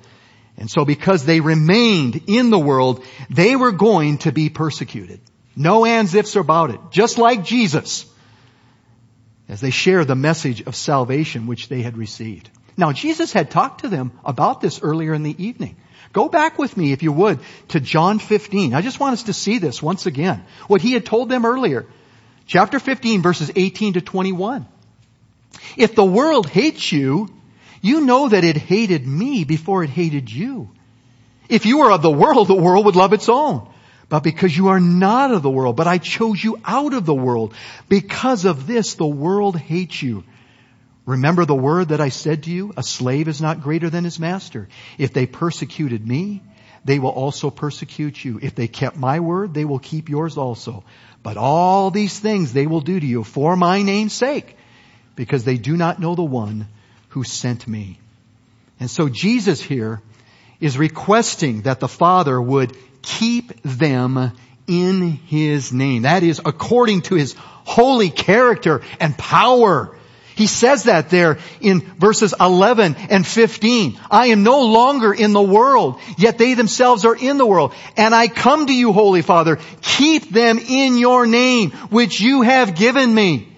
And 0.58 0.70
so 0.70 0.86
because 0.86 1.26
they 1.26 1.40
remained 1.40 2.22
in 2.28 2.52
the 2.52 2.60
world, 2.60 3.04
they 3.32 3.56
were 3.56 3.72
going 3.72 4.20
to 4.20 4.32
be 4.32 4.50
persecuted. 4.50 5.22
No 5.56 5.86
ands, 5.86 6.14
ifs 6.14 6.36
about 6.36 6.70
it. 6.70 6.80
Just 6.92 7.18
like 7.18 7.46
Jesus. 7.46 8.06
As 9.50 9.60
they 9.60 9.72
share 9.72 10.06
the 10.06 10.16
message 10.16 10.62
of 10.62 10.76
salvation 10.76 11.48
which 11.48 11.68
they 11.68 11.82
had 11.82 11.98
received. 11.98 12.50
Now 12.78 12.94
Jesus 12.94 13.34
had 13.34 13.52
talked 13.52 13.82
to 13.82 13.90
them 13.90 14.12
about 14.24 14.62
this 14.62 14.82
earlier 14.82 15.14
in 15.14 15.24
the 15.24 15.44
evening. 15.44 15.76
Go 16.14 16.30
back 16.30 16.58
with 16.58 16.78
me, 16.78 16.92
if 16.92 17.04
you 17.04 17.12
would, 17.12 17.40
to 17.70 17.80
John 17.80 18.20
15. 18.20 18.74
I 18.74 18.82
just 18.82 19.00
want 19.00 19.14
us 19.14 19.24
to 19.24 19.34
see 19.34 19.58
this 19.58 19.82
once 19.82 20.06
again. 20.06 20.46
What 20.68 20.82
he 20.82 20.94
had 20.94 21.06
told 21.06 21.30
them 21.30 21.46
earlier. 21.46 21.86
Chapter 22.46 22.80
15 22.80 23.22
verses 23.22 23.52
18 23.56 23.94
to 23.94 24.02
21. 24.02 24.68
If 25.76 25.96
the 25.96 26.06
world 26.06 26.48
hates 26.48 26.92
you, 26.92 27.30
you 27.82 28.02
know 28.02 28.30
that 28.30 28.44
it 28.44 28.58
hated 28.58 29.06
me 29.06 29.44
before 29.44 29.84
it 29.84 29.90
hated 29.90 30.32
you. 30.32 30.70
If 31.48 31.66
you 31.66 31.80
were 31.80 31.92
of 31.92 32.02
the 32.02 32.12
world, 32.12 32.48
the 32.48 32.56
world 32.56 32.86
would 32.86 32.96
love 32.96 33.14
its 33.14 33.30
own. 33.30 33.68
But 34.10 34.24
because 34.24 34.58
you 34.58 34.70
are 34.70 34.80
not 34.80 35.32
of 35.32 35.44
the 35.44 35.50
world, 35.50 35.76
but 35.76 35.88
I 35.88 36.00
chose 36.00 36.44
you 36.44 36.60
out 36.66 36.94
of 36.94 37.06
the 37.06 37.14
world, 37.14 37.54
because 37.88 38.46
of 38.46 38.66
this 38.66 38.96
the 38.96 39.08
world 39.08 39.56
hates 39.58 40.02
you. 40.02 40.24
Remember 41.06 41.46
the 41.46 41.56
word 41.56 41.90
that 41.90 42.02
I 42.02 42.10
said 42.10 42.44
to 42.44 42.52
you, 42.52 42.74
a 42.76 42.84
slave 42.84 43.28
is 43.28 43.42
not 43.42 43.62
greater 43.62 43.90
than 43.90 44.04
his 44.04 44.20
master. 44.20 44.68
If 44.98 45.14
they 45.14 45.26
persecuted 45.26 46.06
me, 46.08 46.42
they 46.86 46.98
will 46.98 47.10
also 47.10 47.50
persecute 47.50 48.24
you. 48.24 48.40
If 48.42 48.56
they 48.56 48.68
kept 48.68 48.96
my 48.98 49.20
word, 49.20 49.54
they 49.54 49.66
will 49.66 49.80
keep 49.80 50.10
yours 50.10 50.38
also. 50.38 50.84
But 51.22 51.38
all 51.38 51.92
these 51.92 52.18
things 52.18 52.54
they 52.54 52.68
will 52.68 52.82
do 52.82 53.00
to 53.00 53.06
you 53.06 53.24
for 53.24 53.56
my 53.56 53.82
name's 53.82 54.14
sake, 54.14 54.56
because 55.16 55.44
they 55.44 55.58
do 55.58 55.78
not 55.78 56.00
know 56.00 56.16
the 56.16 56.24
one 56.24 56.68
who 57.10 57.24
sent 57.24 57.68
me. 57.68 58.00
And 58.80 58.90
so 58.90 59.10
Jesus 59.10 59.62
here 59.62 60.02
is 60.60 60.78
requesting 60.78 61.64
that 61.64 61.80
the 61.80 61.88
Father 61.88 62.42
would 62.42 62.76
keep 63.02 63.62
them 63.64 64.32
in 64.68 65.12
His 65.12 65.72
name. 65.72 66.04
That 66.04 66.24
is 66.24 66.42
according 66.44 67.02
to 67.04 67.16
His 67.16 67.36
holy 67.38 68.10
character 68.10 68.82
and 69.00 69.18
power. 69.18 69.96
He 70.36 70.48
says 70.48 70.84
that 70.84 71.10
there 71.10 71.38
in 71.60 71.82
verses 71.82 72.34
11 72.40 72.96
and 72.96 73.28
15. 73.28 74.00
I 74.10 74.28
am 74.28 74.44
no 74.44 74.62
longer 74.62 75.14
in 75.14 75.34
the 75.34 75.42
world, 75.42 76.00
yet 76.18 76.38
they 76.38 76.54
themselves 76.54 77.04
are 77.04 77.16
in 77.16 77.38
the 77.38 77.46
world. 77.46 77.74
And 77.98 78.16
I 78.16 78.30
come 78.30 78.68
to 78.68 78.74
you, 78.74 78.94
Holy 78.94 79.22
Father, 79.22 79.60
keep 79.82 80.30
them 80.30 80.58
in 80.58 80.98
your 80.98 81.26
name, 81.26 81.72
which 81.90 82.22
you 82.22 82.44
have 82.44 82.76
given 82.76 83.14
me. 83.14 83.50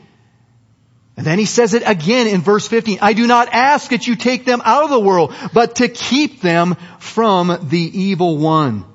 And 1.18 1.26
then 1.26 1.40
he 1.40 1.46
says 1.46 1.74
it 1.74 1.84
again 1.86 2.28
in 2.28 2.42
verse 2.42 2.68
15. 2.68 3.00
I 3.02 3.14
do 3.14 3.28
not 3.28 3.50
ask 3.52 3.92
that 3.92 4.08
you 4.08 4.16
take 4.16 4.46
them 4.46 4.62
out 4.64 4.86
of 4.86 4.90
the 4.90 5.00
world, 5.00 5.34
but 5.54 5.76
to 5.76 5.88
keep 5.88 6.42
them 6.42 6.76
from 7.00 7.68
the 7.70 7.80
evil 7.80 8.38
one. 8.38 8.86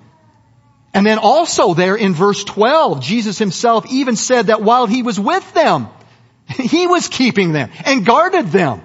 And 0.95 1.05
then 1.05 1.19
also 1.19 1.75
there 1.75 1.95
in 1.95 2.15
verse 2.15 2.43
12, 2.43 3.03
Jesus 3.03 3.39
himself 3.39 3.85
even 3.93 4.17
said 4.17 4.47
that 4.47 4.63
while 4.63 4.87
he 4.87 5.03
was 5.03 5.21
with 5.21 5.53
them, 5.53 5.89
he 6.49 6.87
was 6.87 7.09
keeping 7.09 7.53
them 7.53 7.71
and 7.85 8.07
guarded 8.07 8.47
them. 8.47 8.83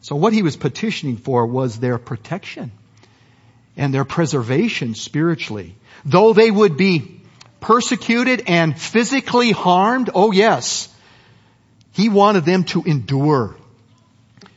So 0.00 0.16
what 0.16 0.32
he 0.32 0.42
was 0.42 0.56
petitioning 0.56 1.18
for 1.18 1.46
was 1.46 1.78
their 1.78 1.98
protection 1.98 2.72
and 3.76 3.92
their 3.92 4.04
preservation 4.04 4.94
spiritually. 4.94 5.76
Though 6.04 6.32
they 6.32 6.50
would 6.50 6.76
be 6.76 7.19
persecuted 7.60 8.44
and 8.46 8.78
physically 8.78 9.50
harmed, 9.52 10.10
oh 10.14 10.32
yes, 10.32 10.88
he 11.92 12.08
wanted 12.08 12.44
them 12.44 12.64
to 12.64 12.82
endure, 12.82 13.56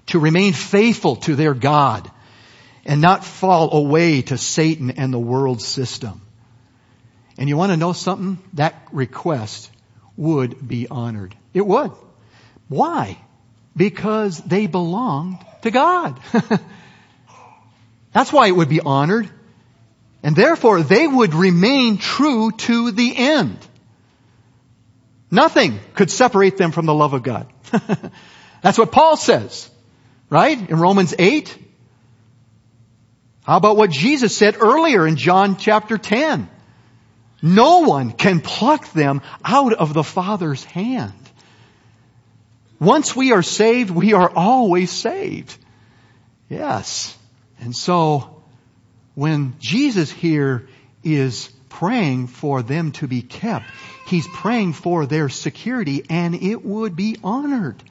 to 0.07 0.19
remain 0.19 0.53
faithful 0.53 1.17
to 1.17 1.35
their 1.35 1.53
God 1.53 2.09
and 2.85 3.01
not 3.01 3.23
fall 3.23 3.73
away 3.73 4.21
to 4.23 4.37
Satan 4.37 4.91
and 4.91 5.13
the 5.13 5.19
world 5.19 5.61
system. 5.61 6.21
And 7.37 7.49
you 7.49 7.57
want 7.57 7.71
to 7.71 7.77
know 7.77 7.93
something? 7.93 8.37
That 8.53 8.75
request 8.91 9.71
would 10.15 10.67
be 10.67 10.87
honored. 10.87 11.35
It 11.53 11.65
would. 11.65 11.91
Why? 12.67 13.17
Because 13.75 14.37
they 14.39 14.67
belonged 14.67 15.39
to 15.63 15.71
God. 15.71 16.19
That's 18.13 18.31
why 18.31 18.47
it 18.47 18.55
would 18.55 18.69
be 18.69 18.79
honored. 18.79 19.29
And 20.23 20.35
therefore 20.35 20.81
they 20.81 21.05
would 21.05 21.33
remain 21.33 21.97
true 21.97 22.51
to 22.51 22.91
the 22.91 23.15
end. 23.15 23.57
Nothing 25.29 25.79
could 25.95 26.09
separate 26.09 26.57
them 26.57 26.71
from 26.71 26.85
the 26.85 26.93
love 26.93 27.13
of 27.13 27.23
God. 27.23 27.47
That's 28.61 28.77
what 28.77 28.91
Paul 28.91 29.17
says, 29.17 29.69
right? 30.29 30.57
In 30.69 30.79
Romans 30.79 31.13
8. 31.19 31.57
How 33.43 33.57
about 33.57 33.75
what 33.75 33.91
Jesus 33.91 34.35
said 34.35 34.55
earlier 34.61 35.05
in 35.05 35.17
John 35.17 35.57
chapter 35.57 35.97
10? 35.97 36.49
No 37.41 37.79
one 37.79 38.13
can 38.13 38.39
pluck 38.39 38.93
them 38.93 39.21
out 39.43 39.73
of 39.73 39.93
the 39.93 40.03
Father's 40.03 40.63
hand. 40.63 41.11
Once 42.79 43.13
we 43.13 43.33
are 43.33 43.43
saved, 43.43 43.89
we 43.91 44.13
are 44.13 44.31
always 44.33 44.91
saved. 44.91 45.57
Yes. 46.47 47.17
And 47.59 47.75
so, 47.75 48.32
when 49.15 49.55
Jesus 49.59 50.11
here 50.11 50.67
is 51.03 51.49
praying 51.69 52.27
for 52.27 52.61
them 52.61 52.91
to 52.93 53.07
be 53.07 53.21
kept, 53.21 53.65
He's 54.05 54.27
praying 54.27 54.73
for 54.73 55.05
their 55.05 55.29
security 55.29 56.05
and 56.09 56.35
it 56.35 56.63
would 56.63 56.95
be 56.95 57.17
honored. 57.23 57.81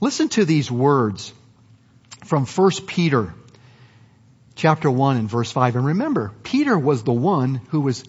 Listen 0.00 0.28
to 0.30 0.44
these 0.44 0.70
words 0.70 1.32
from 2.24 2.44
1 2.44 2.70
Peter 2.86 3.32
chapter 4.56 4.90
1 4.90 5.16
and 5.16 5.30
verse 5.30 5.50
5. 5.50 5.76
And 5.76 5.86
remember, 5.86 6.32
Peter 6.42 6.76
was 6.76 7.04
the 7.04 7.12
one 7.12 7.60
who 7.70 7.80
was 7.80 8.04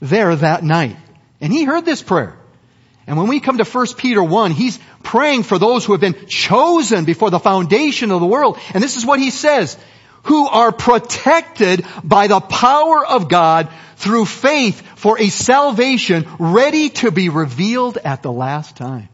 there 0.00 0.34
that 0.34 0.64
night. 0.64 0.96
And 1.40 1.52
he 1.52 1.64
heard 1.64 1.84
this 1.84 2.02
prayer. 2.02 2.36
And 3.06 3.16
when 3.16 3.28
we 3.28 3.40
come 3.40 3.58
to 3.58 3.64
1 3.64 3.86
Peter 3.96 4.22
1, 4.22 4.50
he's 4.50 4.78
praying 5.10 5.42
for 5.42 5.58
those 5.58 5.84
who 5.84 5.92
have 5.92 6.00
been 6.00 6.26
chosen 6.28 7.04
before 7.04 7.30
the 7.30 7.40
foundation 7.40 8.12
of 8.12 8.20
the 8.20 8.26
world. 8.26 8.56
And 8.72 8.80
this 8.80 8.96
is 8.96 9.04
what 9.04 9.18
he 9.18 9.30
says. 9.30 9.76
Who 10.24 10.46
are 10.46 10.70
protected 10.70 11.84
by 12.04 12.28
the 12.28 12.38
power 12.38 13.04
of 13.04 13.28
God 13.28 13.68
through 13.96 14.26
faith 14.26 14.80
for 14.94 15.18
a 15.18 15.28
salvation 15.28 16.28
ready 16.38 16.90
to 16.90 17.10
be 17.10 17.28
revealed 17.28 17.98
at 17.98 18.22
the 18.22 18.30
last 18.30 18.76
time. 18.76 19.08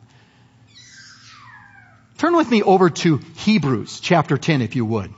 Turn 2.18 2.36
with 2.36 2.50
me 2.50 2.62
over 2.62 2.90
to 2.90 3.16
Hebrews 3.38 4.00
chapter 4.00 4.36
10 4.36 4.60
if 4.60 4.76
you 4.76 4.84
would. 4.84 5.14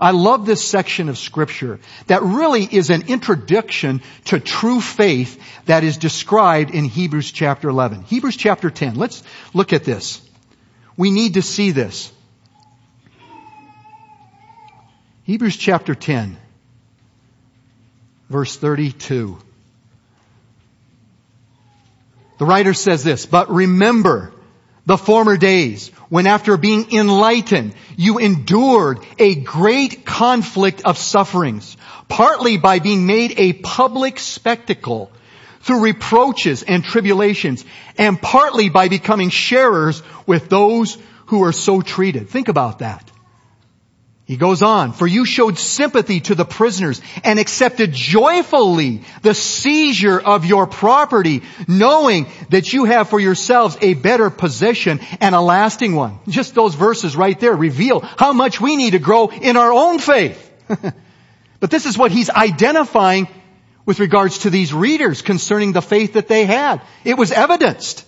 I 0.00 0.12
love 0.12 0.46
this 0.46 0.64
section 0.64 1.08
of 1.08 1.18
scripture 1.18 1.80
that 2.06 2.22
really 2.22 2.62
is 2.64 2.90
an 2.90 3.08
introduction 3.08 4.02
to 4.26 4.38
true 4.38 4.80
faith 4.80 5.40
that 5.66 5.82
is 5.82 5.96
described 5.96 6.70
in 6.70 6.84
Hebrews 6.84 7.32
chapter 7.32 7.68
11. 7.68 8.02
Hebrews 8.02 8.36
chapter 8.36 8.70
10. 8.70 8.94
Let's 8.94 9.22
look 9.54 9.72
at 9.72 9.84
this. 9.84 10.20
We 10.96 11.10
need 11.10 11.34
to 11.34 11.42
see 11.42 11.72
this. 11.72 12.12
Hebrews 15.24 15.58
chapter 15.58 15.94
10, 15.94 16.38
verse 18.30 18.56
32. 18.56 19.38
The 22.38 22.46
writer 22.46 22.72
says 22.72 23.04
this, 23.04 23.26
but 23.26 23.50
remember 23.50 24.32
the 24.88 24.96
former 24.96 25.36
days 25.36 25.90
when 26.08 26.26
after 26.26 26.56
being 26.56 26.90
enlightened, 26.92 27.74
you 27.98 28.16
endured 28.18 29.00
a 29.18 29.34
great 29.34 30.06
conflict 30.06 30.80
of 30.86 30.96
sufferings, 30.96 31.76
partly 32.08 32.56
by 32.56 32.78
being 32.78 33.06
made 33.06 33.34
a 33.36 33.52
public 33.52 34.18
spectacle 34.18 35.12
through 35.60 35.80
reproaches 35.80 36.62
and 36.62 36.82
tribulations, 36.82 37.66
and 37.98 38.20
partly 38.20 38.70
by 38.70 38.88
becoming 38.88 39.28
sharers 39.28 40.02
with 40.26 40.48
those 40.48 40.96
who 41.26 41.44
are 41.44 41.52
so 41.52 41.82
treated. 41.82 42.30
Think 42.30 42.48
about 42.48 42.78
that. 42.78 43.10
He 44.28 44.36
goes 44.36 44.60
on, 44.60 44.92
for 44.92 45.06
you 45.06 45.24
showed 45.24 45.58
sympathy 45.58 46.20
to 46.20 46.34
the 46.34 46.44
prisoners 46.44 47.00
and 47.24 47.38
accepted 47.38 47.94
joyfully 47.94 49.00
the 49.22 49.32
seizure 49.32 50.20
of 50.20 50.44
your 50.44 50.66
property, 50.66 51.40
knowing 51.66 52.26
that 52.50 52.70
you 52.70 52.84
have 52.84 53.08
for 53.08 53.18
yourselves 53.18 53.78
a 53.80 53.94
better 53.94 54.28
possession 54.28 55.00
and 55.22 55.34
a 55.34 55.40
lasting 55.40 55.94
one. 55.96 56.18
Just 56.28 56.54
those 56.54 56.74
verses 56.74 57.16
right 57.16 57.40
there 57.40 57.56
reveal 57.56 58.00
how 58.00 58.34
much 58.34 58.60
we 58.60 58.76
need 58.76 58.90
to 58.90 58.98
grow 58.98 59.28
in 59.28 59.56
our 59.56 59.72
own 59.72 59.98
faith. 59.98 60.52
but 60.68 61.70
this 61.70 61.86
is 61.86 61.96
what 61.96 62.12
he's 62.12 62.28
identifying 62.28 63.28
with 63.86 63.98
regards 63.98 64.40
to 64.40 64.50
these 64.50 64.74
readers 64.74 65.22
concerning 65.22 65.72
the 65.72 65.80
faith 65.80 66.12
that 66.12 66.28
they 66.28 66.44
had. 66.44 66.82
It 67.02 67.16
was 67.16 67.32
evidenced. 67.32 68.04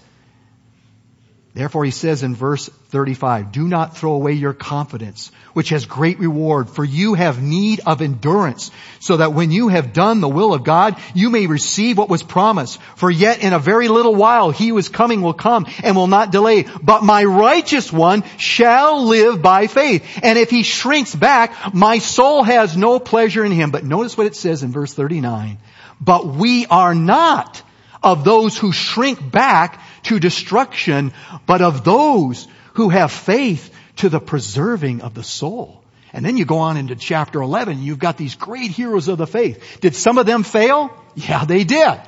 Therefore 1.52 1.84
he 1.84 1.90
says 1.90 2.22
in 2.22 2.36
verse 2.36 2.68
35, 2.68 3.50
do 3.50 3.66
not 3.66 3.96
throw 3.96 4.12
away 4.12 4.34
your 4.34 4.52
confidence, 4.52 5.32
which 5.52 5.70
has 5.70 5.84
great 5.84 6.20
reward, 6.20 6.70
for 6.70 6.84
you 6.84 7.14
have 7.14 7.42
need 7.42 7.80
of 7.86 8.02
endurance, 8.02 8.70
so 9.00 9.16
that 9.16 9.32
when 9.32 9.50
you 9.50 9.66
have 9.66 9.92
done 9.92 10.20
the 10.20 10.28
will 10.28 10.54
of 10.54 10.62
God, 10.62 10.96
you 11.12 11.28
may 11.28 11.48
receive 11.48 11.98
what 11.98 12.08
was 12.08 12.22
promised. 12.22 12.80
For 12.94 13.10
yet 13.10 13.42
in 13.42 13.52
a 13.52 13.58
very 13.58 13.88
little 13.88 14.14
while 14.14 14.52
he 14.52 14.68
who 14.68 14.78
is 14.78 14.88
coming 14.88 15.22
will 15.22 15.34
come 15.34 15.66
and 15.82 15.96
will 15.96 16.06
not 16.06 16.30
delay. 16.30 16.66
But 16.82 17.02
my 17.02 17.24
righteous 17.24 17.92
one 17.92 18.22
shall 18.38 19.06
live 19.06 19.42
by 19.42 19.66
faith. 19.66 20.20
And 20.22 20.38
if 20.38 20.50
he 20.50 20.62
shrinks 20.62 21.16
back, 21.16 21.74
my 21.74 21.98
soul 21.98 22.44
has 22.44 22.76
no 22.76 23.00
pleasure 23.00 23.44
in 23.44 23.50
him. 23.50 23.72
But 23.72 23.84
notice 23.84 24.16
what 24.16 24.28
it 24.28 24.36
says 24.36 24.62
in 24.62 24.70
verse 24.70 24.94
39. 24.94 25.58
But 26.00 26.28
we 26.28 26.66
are 26.66 26.94
not 26.94 27.60
of 28.02 28.24
those 28.24 28.56
who 28.56 28.72
shrink 28.72 29.30
back 29.30 29.80
to 30.04 30.20
destruction, 30.20 31.12
but 31.46 31.62
of 31.62 31.84
those 31.84 32.46
who 32.74 32.88
have 32.88 33.12
faith 33.12 33.72
to 33.96 34.08
the 34.08 34.20
preserving 34.20 35.02
of 35.02 35.14
the 35.14 35.24
soul. 35.24 35.82
And 36.12 36.24
then 36.24 36.36
you 36.36 36.44
go 36.44 36.58
on 36.58 36.76
into 36.76 36.96
chapter 36.96 37.40
11, 37.40 37.82
you've 37.82 37.98
got 37.98 38.16
these 38.16 38.34
great 38.34 38.70
heroes 38.70 39.08
of 39.08 39.18
the 39.18 39.26
faith. 39.26 39.78
Did 39.80 39.94
some 39.94 40.18
of 40.18 40.26
them 40.26 40.42
fail? 40.42 40.92
Yeah, 41.14 41.44
they 41.44 41.64
did. 41.64 42.00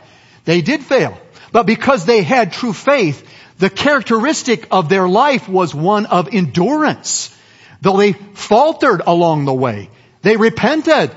They 0.44 0.60
did 0.60 0.82
fail. 0.82 1.18
But 1.52 1.66
because 1.66 2.04
they 2.04 2.22
had 2.22 2.52
true 2.52 2.72
faith, 2.72 3.28
the 3.58 3.70
characteristic 3.70 4.66
of 4.70 4.88
their 4.88 5.08
life 5.08 5.48
was 5.48 5.74
one 5.74 6.06
of 6.06 6.34
endurance. 6.34 7.36
Though 7.80 7.96
they 7.96 8.12
faltered 8.12 9.02
along 9.06 9.44
the 9.44 9.54
way, 9.54 9.90
they 10.22 10.36
repented 10.36 11.14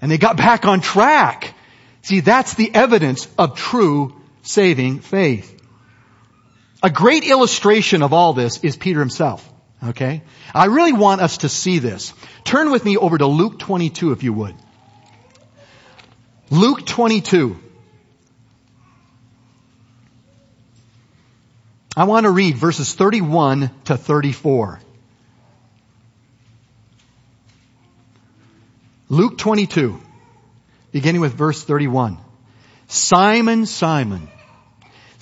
and 0.00 0.10
they 0.10 0.18
got 0.18 0.36
back 0.36 0.64
on 0.64 0.80
track. 0.80 1.54
See, 2.02 2.20
that's 2.20 2.54
the 2.54 2.74
evidence 2.74 3.28
of 3.38 3.56
true 3.56 4.20
saving 4.42 5.00
faith. 5.00 5.61
A 6.82 6.90
great 6.90 7.24
illustration 7.24 8.02
of 8.02 8.12
all 8.12 8.32
this 8.32 8.58
is 8.64 8.76
Peter 8.76 9.00
himself. 9.00 9.48
Okay? 9.84 10.22
I 10.54 10.66
really 10.66 10.92
want 10.92 11.20
us 11.20 11.38
to 11.38 11.48
see 11.48 11.78
this. 11.78 12.12
Turn 12.44 12.70
with 12.70 12.84
me 12.84 12.96
over 12.96 13.16
to 13.18 13.26
Luke 13.26 13.58
22 13.58 14.12
if 14.12 14.22
you 14.22 14.32
would. 14.32 14.54
Luke 16.50 16.84
22. 16.84 17.58
I 21.96 22.04
want 22.04 22.24
to 22.24 22.30
read 22.30 22.56
verses 22.56 22.94
31 22.94 23.70
to 23.84 23.96
34. 23.96 24.80
Luke 29.10 29.36
22, 29.36 30.00
beginning 30.90 31.20
with 31.20 31.34
verse 31.34 31.62
31. 31.62 32.16
Simon, 32.86 33.66
Simon, 33.66 34.28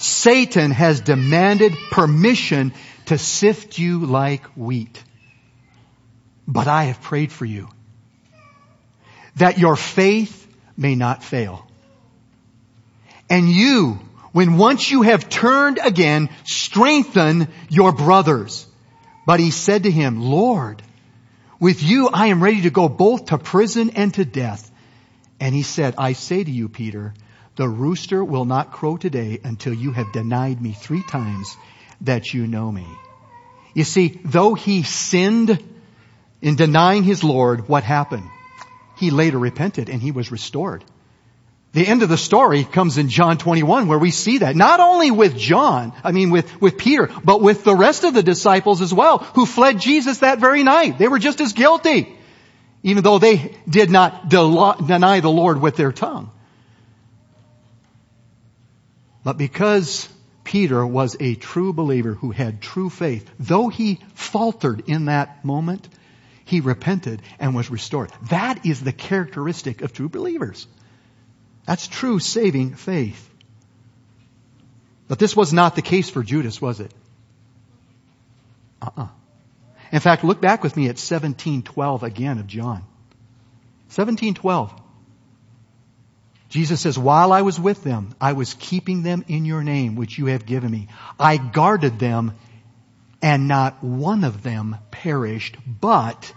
Satan 0.00 0.70
has 0.70 1.00
demanded 1.00 1.74
permission 1.90 2.72
to 3.06 3.18
sift 3.18 3.78
you 3.78 4.06
like 4.06 4.44
wheat. 4.56 5.02
But 6.46 6.68
I 6.68 6.84
have 6.84 7.02
prayed 7.02 7.30
for 7.30 7.44
you 7.44 7.68
that 9.36 9.58
your 9.58 9.76
faith 9.76 10.46
may 10.76 10.94
not 10.94 11.22
fail. 11.22 11.66
And 13.28 13.48
you, 13.48 14.00
when 14.32 14.56
once 14.56 14.90
you 14.90 15.02
have 15.02 15.28
turned 15.28 15.78
again, 15.82 16.30
strengthen 16.44 17.48
your 17.68 17.92
brothers. 17.92 18.66
But 19.26 19.38
he 19.38 19.50
said 19.50 19.84
to 19.84 19.90
him, 19.90 20.20
Lord, 20.20 20.82
with 21.60 21.82
you 21.82 22.08
I 22.08 22.26
am 22.26 22.42
ready 22.42 22.62
to 22.62 22.70
go 22.70 22.88
both 22.88 23.26
to 23.26 23.38
prison 23.38 23.90
and 23.90 24.12
to 24.14 24.24
death. 24.24 24.70
And 25.38 25.54
he 25.54 25.62
said, 25.62 25.94
I 25.96 26.14
say 26.14 26.42
to 26.42 26.50
you, 26.50 26.68
Peter, 26.68 27.14
the 27.60 27.68
rooster 27.68 28.24
will 28.24 28.46
not 28.46 28.72
crow 28.72 28.96
today 28.96 29.38
until 29.44 29.74
you 29.74 29.92
have 29.92 30.12
denied 30.12 30.62
me 30.62 30.72
three 30.72 31.02
times 31.02 31.58
that 32.00 32.32
you 32.32 32.46
know 32.46 32.72
me. 32.72 32.86
You 33.74 33.84
see, 33.84 34.18
though 34.24 34.54
he 34.54 34.82
sinned 34.82 35.62
in 36.40 36.56
denying 36.56 37.02
his 37.02 37.22
Lord, 37.22 37.68
what 37.68 37.84
happened? 37.84 38.26
He 38.96 39.10
later 39.10 39.38
repented 39.38 39.90
and 39.90 40.00
he 40.00 40.10
was 40.10 40.32
restored. 40.32 40.82
The 41.74 41.86
end 41.86 42.02
of 42.02 42.08
the 42.08 42.16
story 42.16 42.64
comes 42.64 42.96
in 42.96 43.10
John 43.10 43.36
21 43.36 43.88
where 43.88 43.98
we 43.98 44.10
see 44.10 44.38
that. 44.38 44.56
Not 44.56 44.80
only 44.80 45.10
with 45.10 45.36
John, 45.36 45.92
I 46.02 46.12
mean 46.12 46.30
with, 46.30 46.62
with 46.62 46.78
Peter, 46.78 47.10
but 47.22 47.42
with 47.42 47.62
the 47.62 47.76
rest 47.76 48.04
of 48.04 48.14
the 48.14 48.22
disciples 48.22 48.80
as 48.80 48.94
well, 48.94 49.18
who 49.18 49.44
fled 49.44 49.78
Jesus 49.78 50.20
that 50.20 50.38
very 50.38 50.62
night. 50.62 50.96
They 50.96 51.08
were 51.08 51.18
just 51.18 51.42
as 51.42 51.52
guilty, 51.52 52.16
even 52.82 53.04
though 53.04 53.18
they 53.18 53.54
did 53.68 53.90
not 53.90 54.30
deny 54.30 55.20
the 55.20 55.30
Lord 55.30 55.60
with 55.60 55.76
their 55.76 55.92
tongue. 55.92 56.30
But 59.22 59.36
because 59.36 60.08
Peter 60.44 60.86
was 60.86 61.16
a 61.20 61.34
true 61.34 61.72
believer 61.72 62.14
who 62.14 62.30
had 62.30 62.60
true 62.60 62.90
faith, 62.90 63.30
though 63.38 63.68
he 63.68 64.00
faltered 64.14 64.84
in 64.88 65.06
that 65.06 65.44
moment, 65.44 65.88
he 66.44 66.60
repented 66.60 67.22
and 67.38 67.54
was 67.54 67.70
restored. 67.70 68.10
That 68.30 68.66
is 68.66 68.80
the 68.80 68.92
characteristic 68.92 69.82
of 69.82 69.92
true 69.92 70.08
believers. 70.08 70.66
That's 71.66 71.86
true 71.86 72.18
saving 72.18 72.74
faith. 72.74 73.28
But 75.06 75.18
this 75.18 75.36
was 75.36 75.52
not 75.52 75.76
the 75.76 75.82
case 75.82 76.08
for 76.08 76.22
Judas, 76.22 76.60
was 76.60 76.80
it? 76.80 76.92
Uh-uh. 78.80 79.08
In 79.92 80.00
fact, 80.00 80.24
look 80.24 80.40
back 80.40 80.62
with 80.62 80.76
me 80.76 80.84
at 80.84 80.98
1712 80.98 82.02
again 82.02 82.38
of 82.38 82.46
John. 82.46 82.84
1712. 83.90 84.79
Jesus 86.50 86.80
says, 86.80 86.98
while 86.98 87.32
I 87.32 87.42
was 87.42 87.58
with 87.58 87.84
them, 87.84 88.14
I 88.20 88.32
was 88.32 88.54
keeping 88.54 89.02
them 89.02 89.24
in 89.28 89.44
your 89.44 89.62
name, 89.62 89.94
which 89.94 90.18
you 90.18 90.26
have 90.26 90.44
given 90.44 90.70
me. 90.70 90.88
I 91.18 91.36
guarded 91.36 91.98
them 92.00 92.34
and 93.22 93.46
not 93.46 93.84
one 93.84 94.24
of 94.24 94.42
them 94.42 94.76
perished, 94.90 95.56
but 95.66 96.32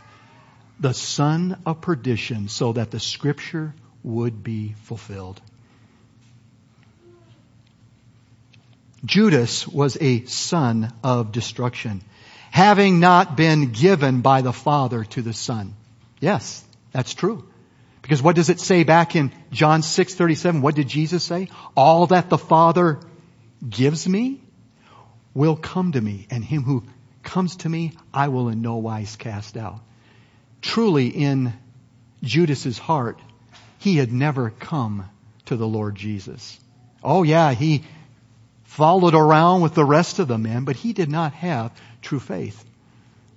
the 0.79 0.93
son 0.93 1.57
of 1.65 1.81
perdition 1.81 2.47
so 2.47 2.73
that 2.73 2.91
the 2.91 2.99
scripture 2.99 3.73
would 4.03 4.43
be 4.43 4.75
fulfilled. 4.83 5.41
Judas 9.03 9.67
was 9.67 9.97
a 9.99 10.25
son 10.25 10.93
of 11.03 11.31
destruction, 11.31 12.01
having 12.51 12.99
not 12.99 13.35
been 13.35 13.71
given 13.71 14.21
by 14.21 14.41
the 14.41 14.53
Father 14.53 15.03
to 15.05 15.21
the 15.21 15.33
Son. 15.33 15.73
Yes, 16.21 16.63
that's 16.91 17.13
true. 17.13 17.45
Because 18.03 18.21
what 18.21 18.35
does 18.35 18.49
it 18.49 18.59
say 18.59 18.83
back 18.83 19.15
in 19.15 19.31
John 19.49 19.81
6:37? 19.81 20.61
What 20.61 20.75
did 20.75 20.89
Jesus 20.89 21.23
say? 21.23 21.47
All 21.75 22.07
that 22.07 22.29
the 22.29 22.37
Father 22.37 22.99
gives 23.67 24.07
me 24.07 24.41
will 25.33 25.55
come 25.55 25.93
to 25.93 26.01
me, 26.01 26.27
and 26.29 26.43
him 26.43 26.63
who 26.63 26.83
comes 27.23 27.55
to 27.57 27.69
me 27.69 27.93
I 28.13 28.27
will 28.27 28.49
in 28.49 28.61
no 28.61 28.75
wise 28.75 29.15
cast 29.15 29.55
out. 29.55 29.79
Truly 30.61 31.07
in 31.07 31.53
Judas's 32.21 32.77
heart 32.77 33.19
he 33.79 33.95
had 33.95 34.11
never 34.11 34.49
come 34.49 35.05
to 35.45 35.55
the 35.55 35.67
Lord 35.67 35.95
Jesus. 35.95 36.59
Oh 37.01 37.23
yeah, 37.23 37.53
he 37.53 37.83
followed 38.65 39.15
around 39.15 39.61
with 39.61 39.75
the 39.75 39.85
rest 39.85 40.19
of 40.19 40.27
the 40.27 40.37
men, 40.37 40.65
but 40.65 40.75
he 40.75 40.91
did 40.91 41.09
not 41.09 41.33
have 41.33 41.71
true 42.01 42.19
faith 42.19 42.65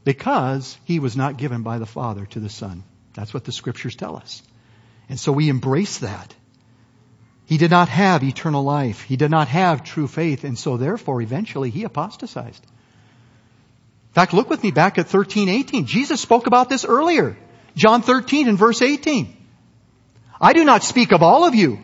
because 0.02 0.76
he 0.85 0.98
was 0.98 1.16
not 1.16 1.37
given 1.37 1.62
by 1.62 1.79
the 1.79 1.87
Father 1.87 2.26
to 2.26 2.40
the 2.40 2.48
Son. 2.48 2.83
That's 3.14 3.33
what 3.33 3.44
the 3.44 3.52
scriptures 3.52 3.94
tell 3.94 4.16
us. 4.16 4.42
And 5.08 5.18
so 5.18 5.32
we 5.32 5.48
embrace 5.48 5.98
that. 5.98 6.34
He 7.46 7.58
did 7.58 7.70
not 7.70 7.88
have 7.88 8.24
eternal 8.24 8.64
life. 8.64 9.02
He 9.02 9.16
did 9.16 9.30
not 9.30 9.48
have 9.48 9.84
true 9.84 10.08
faith. 10.08 10.42
And 10.42 10.58
so 10.58 10.76
therefore, 10.76 11.22
eventually, 11.22 11.70
he 11.70 11.84
apostatized. 11.84 12.64
In 12.64 14.14
fact, 14.14 14.32
look 14.32 14.50
with 14.50 14.62
me 14.62 14.72
back 14.72 14.98
at 14.98 15.06
13, 15.06 15.48
18. 15.48 15.86
Jesus 15.86 16.20
spoke 16.20 16.46
about 16.46 16.68
this 16.68 16.84
earlier. 16.84 17.36
John 17.76 18.02
13 18.02 18.48
and 18.48 18.58
verse 18.58 18.82
18. 18.82 19.36
I 20.40 20.52
do 20.54 20.64
not 20.64 20.82
speak 20.82 21.12
of 21.12 21.22
all 21.22 21.44
of 21.44 21.54
you. 21.54 21.78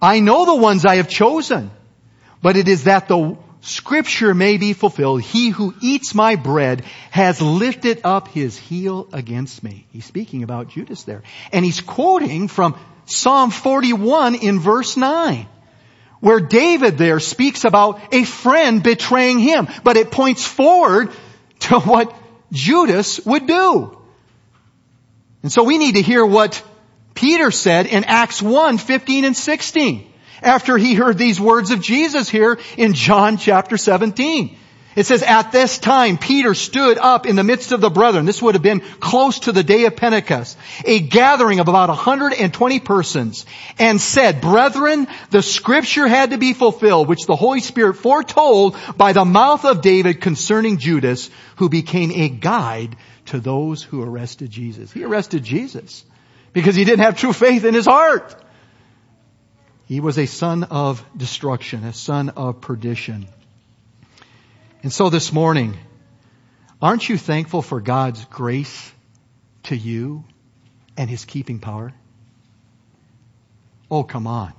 I 0.00 0.20
know 0.20 0.44
the 0.44 0.56
ones 0.56 0.84
I 0.84 0.96
have 0.96 1.08
chosen. 1.08 1.70
But 2.42 2.56
it 2.56 2.68
is 2.68 2.84
that 2.84 3.08
the 3.08 3.36
scripture 3.60 4.34
may 4.34 4.56
be 4.56 4.72
fulfilled. 4.72 5.22
He 5.22 5.50
who 5.50 5.74
eats 5.80 6.14
my 6.14 6.36
bread 6.36 6.84
has 7.10 7.40
lifted 7.40 8.00
up 8.04 8.28
his 8.28 8.56
heel 8.56 9.08
against 9.12 9.62
me. 9.62 9.86
He's 9.92 10.04
speaking 10.04 10.42
about 10.42 10.68
Judas 10.68 11.02
there. 11.04 11.22
And 11.52 11.64
he's 11.64 11.80
quoting 11.80 12.48
from 12.48 12.78
Psalm 13.06 13.50
41 13.50 14.36
in 14.36 14.60
verse 14.60 14.96
9 14.96 15.46
where 16.20 16.40
David 16.40 16.98
there 16.98 17.20
speaks 17.20 17.64
about 17.64 18.00
a 18.12 18.24
friend 18.24 18.82
betraying 18.82 19.38
him, 19.38 19.68
but 19.84 19.96
it 19.96 20.10
points 20.10 20.44
forward 20.44 21.10
to 21.60 21.78
what 21.78 22.14
Judas 22.50 23.24
would 23.24 23.46
do. 23.46 23.96
And 25.42 25.52
so 25.52 25.62
we 25.62 25.78
need 25.78 25.94
to 25.94 26.02
hear 26.02 26.26
what 26.26 26.62
Peter 27.14 27.50
said 27.50 27.86
in 27.86 28.04
Acts 28.04 28.42
1, 28.42 28.78
15 28.78 29.24
and 29.24 29.36
16 29.36 30.07
after 30.42 30.76
he 30.76 30.94
heard 30.94 31.18
these 31.18 31.40
words 31.40 31.70
of 31.70 31.80
Jesus 31.80 32.28
here 32.28 32.58
in 32.76 32.94
John 32.94 33.36
chapter 33.36 33.76
17. 33.76 34.56
It 34.98 35.06
says, 35.06 35.22
at 35.22 35.52
this 35.52 35.78
time, 35.78 36.18
Peter 36.18 36.54
stood 36.54 36.98
up 36.98 37.24
in 37.24 37.36
the 37.36 37.44
midst 37.44 37.70
of 37.70 37.80
the 37.80 37.88
brethren. 37.88 38.24
This 38.24 38.42
would 38.42 38.56
have 38.56 38.64
been 38.64 38.80
close 38.80 39.38
to 39.40 39.52
the 39.52 39.62
day 39.62 39.84
of 39.84 39.94
Pentecost. 39.94 40.58
A 40.84 40.98
gathering 40.98 41.60
of 41.60 41.68
about 41.68 41.88
120 41.88 42.80
persons 42.80 43.46
and 43.78 44.00
said, 44.00 44.40
brethren, 44.40 45.06
the 45.30 45.40
scripture 45.40 46.08
had 46.08 46.30
to 46.30 46.38
be 46.38 46.52
fulfilled, 46.52 47.06
which 47.06 47.26
the 47.26 47.36
Holy 47.36 47.60
Spirit 47.60 47.94
foretold 47.94 48.76
by 48.96 49.12
the 49.12 49.24
mouth 49.24 49.64
of 49.64 49.82
David 49.82 50.20
concerning 50.20 50.78
Judas, 50.78 51.30
who 51.56 51.68
became 51.68 52.10
a 52.10 52.28
guide 52.28 52.96
to 53.26 53.38
those 53.38 53.84
who 53.84 54.02
arrested 54.02 54.50
Jesus. 54.50 54.90
He 54.90 55.04
arrested 55.04 55.44
Jesus 55.44 56.04
because 56.52 56.74
he 56.74 56.84
didn't 56.84 57.04
have 57.04 57.16
true 57.16 57.32
faith 57.32 57.64
in 57.64 57.72
his 57.72 57.86
heart. 57.86 58.34
He 59.88 60.00
was 60.00 60.18
a 60.18 60.26
son 60.26 60.64
of 60.64 61.02
destruction, 61.16 61.82
a 61.82 61.94
son 61.94 62.28
of 62.28 62.60
perdition. 62.60 63.26
And 64.82 64.92
so 64.92 65.08
this 65.08 65.32
morning, 65.32 65.78
aren't 66.82 67.08
you 67.08 67.16
thankful 67.16 67.62
for 67.62 67.80
God's 67.80 68.22
grace 68.26 68.92
to 69.64 69.74
you 69.74 70.24
and 70.98 71.08
his 71.08 71.24
keeping 71.24 71.58
power? 71.58 71.94
Oh, 73.90 74.04
come 74.04 74.26
on. 74.26 74.52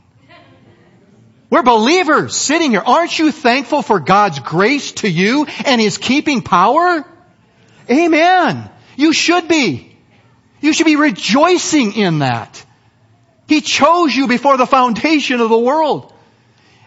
We're 1.51 1.61
believers 1.61 2.35
sitting 2.35 2.71
here. 2.71 2.81
Aren't 2.83 3.19
you 3.19 3.31
thankful 3.31 3.83
for 3.83 3.99
God's 3.99 4.39
grace 4.39 4.93
to 4.93 5.09
you 5.09 5.45
and 5.63 5.79
his 5.79 5.99
keeping 5.99 6.41
power? 6.41 7.05
Amen. 7.87 8.67
You 8.95 9.13
should 9.13 9.47
be. 9.47 9.95
You 10.59 10.73
should 10.73 10.87
be 10.87 10.95
rejoicing 10.95 11.93
in 11.93 12.19
that. 12.19 12.65
He 13.49 13.61
chose 13.61 14.15
you 14.15 14.27
before 14.27 14.57
the 14.57 14.67
foundation 14.67 15.41
of 15.41 15.49
the 15.49 15.57
world. 15.57 16.13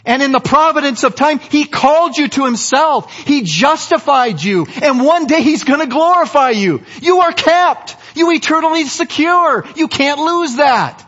And 0.04 0.22
in 0.22 0.30
the 0.30 0.40
providence 0.40 1.02
of 1.02 1.16
time, 1.16 1.40
He 1.40 1.64
called 1.64 2.16
you 2.16 2.28
to 2.28 2.44
Himself. 2.44 3.12
He 3.12 3.42
justified 3.42 4.40
you. 4.40 4.66
And 4.80 5.04
one 5.04 5.26
day 5.26 5.42
He's 5.42 5.64
gonna 5.64 5.88
glorify 5.88 6.50
you. 6.50 6.82
You 7.00 7.20
are 7.20 7.32
kept. 7.32 7.96
You 8.14 8.30
eternally 8.30 8.84
secure. 8.84 9.66
You 9.74 9.88
can't 9.88 10.20
lose 10.20 10.56
that. 10.56 11.04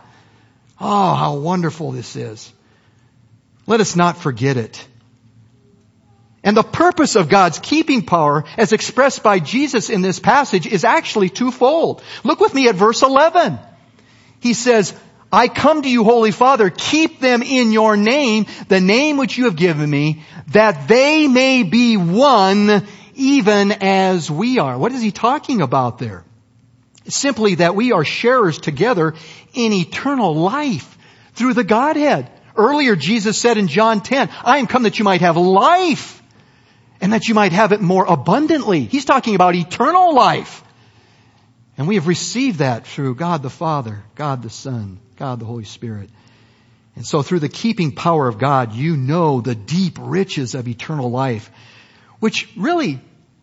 Oh, 0.81 1.15
how 1.15 1.37
wonderful 1.37 1.93
this 1.93 2.17
is. 2.17 2.53
Let 3.69 3.81
us 3.81 3.95
not 3.95 4.19
forget 4.19 4.57
it. 4.57 4.85
And 6.43 6.57
the 6.57 6.65
purpose 6.65 7.15
of 7.15 7.29
God's 7.29 7.61
keeping 7.61 8.05
power 8.05 8.45
as 8.59 8.73
expressed 8.73 9.23
by 9.23 9.39
Jesus 9.39 9.89
in 9.89 10.03
this 10.03 10.19
passage 10.19 10.67
is 10.67 10.85
actually 10.85 11.31
twofold. 11.31 12.03
Look 12.25 12.41
with 12.41 12.53
me 12.53 12.69
at 12.69 12.75
verse 12.75 13.03
11. 13.03 13.59
He 14.41 14.53
says, 14.53 14.93
I 15.33 15.49
come 15.49 15.83
to 15.83 15.89
you, 15.89 16.05
Holy 16.05 16.31
Father, 16.31 16.71
keep 16.71 17.21
them 17.21 17.43
in 17.43 17.73
your 17.73 17.97
name, 17.97 18.47
the 18.69 18.81
name 18.81 19.17
which 19.17 19.37
you 19.37 19.47
have 19.47 19.57
given 19.57 19.89
me, 19.89 20.23
that 20.49 20.87
they 20.87 21.27
may 21.27 21.63
be 21.63 21.97
one 21.97 22.87
even 23.15 23.73
as 23.73 24.31
we 24.31 24.59
are. 24.59 24.79
What 24.79 24.93
is 24.93 25.03
he 25.03 25.11
talking 25.11 25.61
about 25.61 25.99
there? 25.99 26.25
Simply 27.09 27.57
that 27.57 27.75
we 27.75 27.93
are 27.93 28.05
sharers 28.05 28.59
together 28.59 29.15
in 29.53 29.73
eternal 29.73 30.35
life 30.35 30.97
through 31.35 31.55
the 31.55 31.65
Godhead. 31.65 32.31
Earlier 32.57 32.97
Jesus 32.97 33.37
said 33.37 33.59
in 33.59 33.69
John 33.69 34.01
10, 34.01 34.31
I 34.45 34.59
am 34.59 34.67
come 34.67 34.85
that 34.85 34.99
you 34.99 35.05
might 35.05 35.21
have 35.21 35.37
life 35.37 36.23
and 37.01 37.13
that 37.13 37.29
you 37.29 37.35
might 37.35 37.53
have 37.53 37.73
it 37.73 37.81
more 37.81 38.05
abundantly. 38.07 38.85
He's 38.85 39.05
talking 39.05 39.35
about 39.35 39.55
eternal 39.55 40.15
life. 40.15 40.63
And 41.77 41.89
we 41.89 41.97
have 41.97 42.07
received 42.07 42.61
that 42.61 42.87
through 42.87 43.17
God 43.17 43.43
the 43.43 43.51
Father, 43.51 44.05
God 44.15 44.43
the 44.43 44.51
Son, 44.51 45.01
God 45.17 45.41
the 45.41 45.47
Holy 45.47 45.65
Spirit. 45.65 46.11
And 46.97 47.07
so 47.07 47.23
through 47.23 47.41
the 47.41 47.49
keeping 47.49 47.93
power 47.93 48.29
of 48.29 48.39
God, 48.39 48.73
you 48.73 48.97
know 48.97 49.41
the 49.41 49.55
deep 49.55 49.99
riches 50.01 50.55
of 50.55 50.69
eternal 50.69 51.11
life, 51.11 51.51
which 52.21 52.49
really 52.57 53.01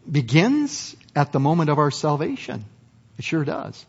begins 0.10 0.96
at 1.16 1.32
the 1.32 1.40
moment 1.40 1.70
of 1.70 1.78
our 1.78 1.92
salvation. 1.92 2.66
It 3.18 3.26
sure 3.26 3.44
does. 3.44 3.86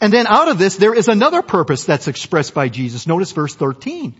And 0.00 0.12
then 0.12 0.26
out 0.26 0.48
of 0.48 0.58
this, 0.58 0.76
there 0.76 0.94
is 0.94 1.08
another 1.08 1.42
purpose 1.42 1.84
that's 1.84 2.08
expressed 2.08 2.54
by 2.54 2.68
Jesus. 2.68 3.06
Notice 3.06 3.32
verse 3.32 3.54
13. 3.54 4.14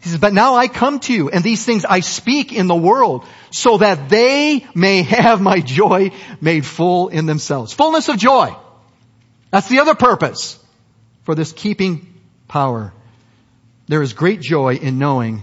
He 0.00 0.08
says, 0.10 0.18
but 0.18 0.34
now 0.34 0.56
I 0.56 0.68
come 0.68 1.00
to 1.00 1.14
you 1.14 1.30
and 1.30 1.42
these 1.42 1.64
things 1.64 1.86
I 1.86 2.00
speak 2.00 2.52
in 2.52 2.66
the 2.66 2.74
world 2.74 3.24
so 3.50 3.78
that 3.78 4.10
they 4.10 4.66
may 4.74 5.02
have 5.02 5.40
my 5.40 5.60
joy 5.60 6.10
made 6.42 6.66
full 6.66 7.08
in 7.08 7.24
themselves. 7.24 7.72
Fullness 7.72 8.10
of 8.10 8.18
joy. 8.18 8.54
That's 9.50 9.68
the 9.68 9.80
other 9.80 9.94
purpose 9.94 10.58
for 11.24 11.34
this 11.34 11.52
keeping 11.52 12.14
power. 12.48 12.92
There 13.88 14.02
is 14.02 14.12
great 14.12 14.40
joy 14.40 14.76
in 14.76 14.98
knowing 14.98 15.42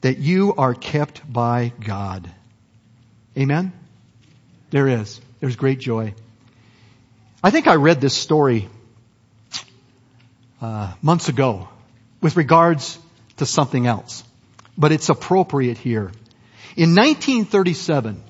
that 0.00 0.18
you 0.18 0.54
are 0.56 0.74
kept 0.74 1.30
by 1.30 1.72
God. 1.84 2.30
Amen? 3.36 3.72
There 4.70 4.88
is. 4.88 5.20
There's 5.40 5.56
great 5.56 5.78
joy. 5.78 6.14
I 7.42 7.50
think 7.50 7.66
I 7.66 7.74
read 7.74 8.00
this 8.00 8.14
story 8.14 8.68
uh, 10.60 10.92
months 11.02 11.28
ago 11.28 11.68
with 12.20 12.36
regards 12.36 12.98
to 13.36 13.46
something 13.46 13.86
else. 13.86 14.24
But 14.76 14.92
it's 14.92 15.08
appropriate 15.08 15.78
here. 15.78 16.10
In 16.76 16.94
1937, 16.94 18.22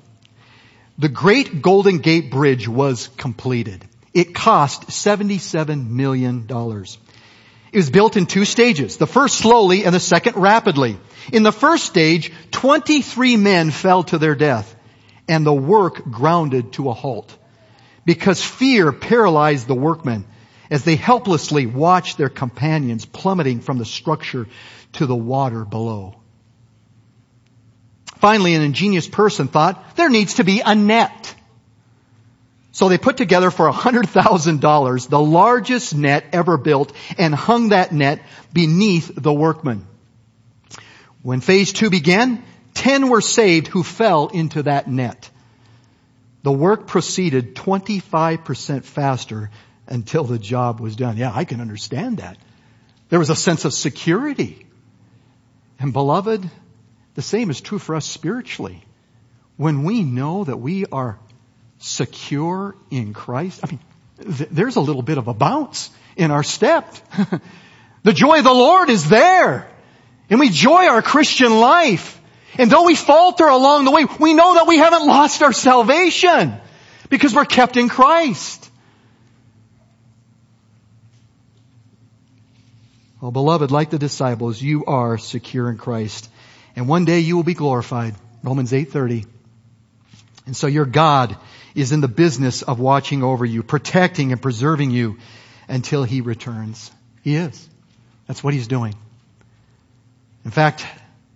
the 0.98 1.09
Great 1.09 1.62
Golden 1.62 1.98
Gate 1.98 2.31
Bridge 2.31 2.66
was 2.66 3.09
completed. 3.09 3.87
It 4.19 4.35
cost 4.35 4.89
$77 4.89 5.91
million. 5.91 6.45
It 6.51 7.77
was 7.77 7.89
built 7.89 8.17
in 8.17 8.27
two 8.27 8.45
stages, 8.45 8.97
the 8.97 9.07
first 9.07 9.39
slowly 9.39 9.85
and 9.85 9.95
the 9.95 10.01
second 10.01 10.35
rapidly. 10.35 10.99
In 11.33 11.45
the 11.45 11.53
first 11.53 11.85
stage, 11.85 12.33
23 12.51 13.37
men 13.37 13.71
fell 13.71 14.03
to 14.03 14.19
their 14.19 14.35
death 14.35 14.75
and 15.29 15.47
the 15.47 15.55
work 15.55 16.03
grounded 16.11 16.73
to 16.73 16.91
a 16.91 16.95
halt 16.95 17.39
because 18.05 18.43
fear 18.43 18.91
paralyzed 18.91 19.69
the 19.69 19.77
workmen 19.77 20.25
as 20.69 20.83
they 20.83 20.97
helplessly 20.97 21.67
watched 21.67 22.19
their 22.19 22.29
companions 22.29 23.07
plummeting 23.07 23.61
from 23.61 23.79
the 23.79 23.85
structure 23.85 24.49
to 24.95 25.07
the 25.07 25.15
water 25.15 25.65
below. 25.65 26.17
Finally, 28.17 28.55
an 28.55 28.63
ingenious 28.63 29.07
person 29.07 29.47
thought 29.47 29.95
there 29.95 30.11
needs 30.11 30.35
to 30.35 30.43
be 30.43 30.61
a 30.61 30.75
net. 30.75 31.37
So 32.79 32.88
they 32.88 32.97
put 32.97 33.17
together 33.17 33.51
for 33.51 33.69
$100,000 33.69 35.09
the 35.09 35.19
largest 35.19 35.97
net 35.97 36.27
ever 36.33 36.57
built 36.57 36.93
and 37.19 37.35
hung 37.35 37.71
that 37.71 37.91
net 37.91 38.23
beneath 38.53 39.11
the 39.17 39.33
workmen. 39.33 39.85
When 41.23 41.41
phase 41.41 41.73
two 41.73 41.91
began, 41.91 42.41
10 42.75 43.09
were 43.09 43.21
saved 43.21 43.67
who 43.67 43.83
fell 43.83 44.29
into 44.29 44.62
that 44.62 44.87
net. 44.87 45.29
The 46.45 46.53
work 46.53 46.87
proceeded 46.87 47.57
25% 47.57 48.85
faster 48.85 49.51
until 49.88 50.23
the 50.23 50.38
job 50.38 50.79
was 50.79 50.95
done. 50.95 51.17
Yeah, 51.17 51.33
I 51.35 51.47
can 51.47 51.61
understand 51.61 52.19
that. 52.19 52.38
There 53.09 53.19
was 53.19 53.31
a 53.31 53.35
sense 53.35 53.64
of 53.64 53.73
security. 53.73 54.69
And 55.81 55.93
beloved, 55.93 56.49
the 57.17 57.23
same 57.23 57.51
is 57.51 57.61
true 57.61 57.81
for 57.81 57.97
us 57.97 58.07
spiritually. 58.07 58.85
When 59.57 59.83
we 59.83 60.05
know 60.05 60.45
that 60.45 60.59
we 60.59 60.87
are 60.87 61.19
secure 61.79 62.75
in 62.91 63.12
Christ, 63.14 63.61
I 63.64 63.69
mean, 63.69 63.81
th- 64.37 64.51
there's 64.51 64.77
a 64.77 64.81
little 64.81 65.03
bit 65.03 65.19
of 65.19 65.29
a 65.29 65.35
bounce 65.35 65.91
in 66.17 66.31
our 66.31 66.43
step. 66.43 66.95
the 68.03 68.12
joy 68.12 68.38
of 68.38 68.45
the 68.45 68.53
Lord 68.53 68.91
is 68.91 69.09
there. 69.09 69.71
And 70.31 70.41
we 70.41 70.51
joy 70.51 70.87
our 70.87 71.03
Christian 71.03 71.59
life. 71.59 72.21
And 72.59 72.71
though 72.71 72.85
we 72.85 72.95
falter 72.95 73.47
along 73.47 73.85
the 73.85 73.91
way, 73.91 74.05
we 74.19 74.35
know 74.35 74.55
that 74.55 74.67
we 74.67 74.79
haven't 74.79 75.07
lost 75.07 75.43
our 75.43 75.53
salvation 75.53 76.55
because 77.09 77.35
we're 77.35 77.45
kept 77.45 77.77
in 77.77 77.88
Christ. 77.88 78.69
Well, 83.21 83.31
beloved, 83.33 83.71
like 83.71 83.91
the 83.91 83.99
disciples, 83.99 84.62
you 84.62 84.85
are 84.85 85.19
secure 85.19 85.71
in 85.71 85.77
Christ. 85.77 86.31
And 86.77 86.88
one 86.88 87.05
day 87.05 87.21
you 87.21 87.37
will 87.37 87.45
be 87.45 87.55
glorified. 87.55 88.14
Romans 88.43 88.73
8:30. 88.73 89.27
And 90.47 90.57
so 90.57 90.67
your 90.67 90.87
God 90.87 91.37
is 91.81 91.93
in 91.93 92.01
the 92.01 92.09
business 92.09 92.62
of 92.62 92.81
watching 92.81 93.23
over 93.23 93.45
you, 93.45 93.62
protecting 93.62 94.33
and 94.33 94.41
preserving 94.41 94.91
you 94.91 95.19
until 95.69 96.05
he 96.05 96.21
returns. 96.21 96.91
He 97.23 97.37
is. 97.37 97.69
That's 98.27 98.43
what 98.43 98.55
he's 98.55 98.69
doing. 98.69 98.95
In 100.45 100.51
fact, 100.51 100.87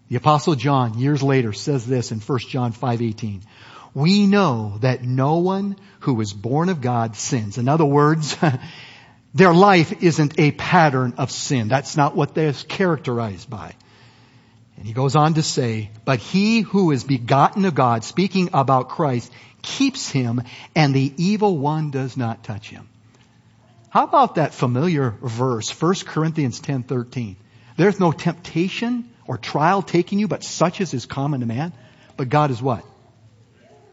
the 0.09 0.16
apostle 0.16 0.55
John 0.55 0.98
years 0.98 1.22
later 1.22 1.52
says 1.52 1.87
this 1.87 2.12
in 2.12 2.20
1 2.20 2.38
John 2.48 2.72
5:18. 2.72 3.42
We 3.94 4.26
know 4.26 4.78
that 4.81 5.05
no 5.05 5.37
one 5.37 5.76
who 6.00 6.20
is 6.20 6.33
born 6.33 6.70
of 6.70 6.81
God 6.81 7.14
sins. 7.14 7.59
In 7.59 7.68
other 7.68 7.85
words, 7.85 8.37
Their 9.35 9.55
life 9.55 10.02
isn't 10.02 10.38
a 10.38 10.50
pattern 10.52 11.14
of 11.16 11.31
sin. 11.31 11.68
That's 11.68 11.96
not 11.96 12.14
what 12.14 12.35
they're 12.35 12.52
characterized 12.52 13.48
by. 13.48 13.74
And 14.83 14.88
he 14.88 14.95
goes 14.95 15.14
on 15.14 15.35
to 15.35 15.45
say, 15.45 15.92
but 16.05 16.18
he 16.18 16.62
who 16.62 16.90
is 16.90 17.05
begotten 17.05 17.64
of 17.66 17.73
God, 17.73 18.03
speaking 18.03 18.51
about 18.53 18.88
Christ, 18.88 19.31
keeps 19.62 20.11
him 20.11 20.42
and 20.75 20.92
the 20.92 21.14
evil 21.18 21.57
one 21.57 21.92
does 21.92 22.16
not 22.16 22.42
touch 22.42 22.68
him. 22.68 22.88
How 23.90 24.03
about 24.03 24.35
that 24.35 24.55
familiar 24.55 25.14
verse, 25.23 25.71
1 25.71 26.05
Corinthians 26.05 26.61
10:13? 26.61 27.37
There's 27.77 28.01
no 28.01 28.11
temptation 28.11 29.09
or 29.25 29.38
trial 29.38 29.83
taking 29.83 30.18
you, 30.18 30.27
but 30.27 30.42
such 30.42 30.81
as 30.81 30.92
is 30.95 31.07
common 31.07 31.42
to 31.42 31.47
man. 31.47 31.73
But 32.16 32.29
God 32.29 32.51
is 32.51 32.61
what? 32.61 32.85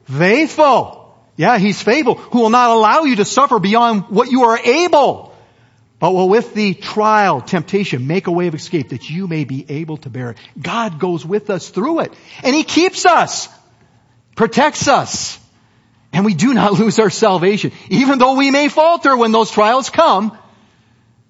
Faithful. 0.05 1.13
Yeah, 1.35 1.59
He's 1.59 1.79
faithful, 1.79 2.15
who 2.15 2.39
will 2.39 2.49
not 2.49 2.71
allow 2.71 3.03
you 3.03 3.17
to 3.17 3.25
suffer 3.25 3.59
beyond 3.59 4.05
what 4.09 4.31
you 4.31 4.45
are 4.45 4.57
able 4.57 5.28
but 5.99 6.13
will 6.13 6.29
with 6.29 6.53
the 6.53 6.73
trial, 6.73 7.41
temptation, 7.41 8.07
make 8.07 8.27
a 8.27 8.31
way 8.31 8.47
of 8.47 8.55
escape 8.55 8.89
that 8.89 9.09
you 9.09 9.27
may 9.27 9.43
be 9.43 9.65
able 9.67 9.97
to 9.97 10.09
bear 10.09 10.31
it. 10.31 10.37
God 10.59 10.99
goes 10.99 11.25
with 11.25 11.49
us 11.49 11.69
through 11.69 11.99
it. 11.99 12.13
And 12.41 12.55
He 12.55 12.63
keeps 12.63 13.05
us, 13.05 13.49
protects 14.35 14.87
us. 14.87 15.37
And 16.13 16.25
we 16.25 16.33
do 16.33 16.53
not 16.53 16.73
lose 16.79 16.99
our 16.99 17.09
salvation. 17.09 17.73
Even 17.89 18.17
though 18.17 18.35
we 18.35 18.49
may 18.49 18.69
falter 18.69 19.15
when 19.15 19.33
those 19.33 19.51
trials 19.51 19.89
come, 19.89 20.37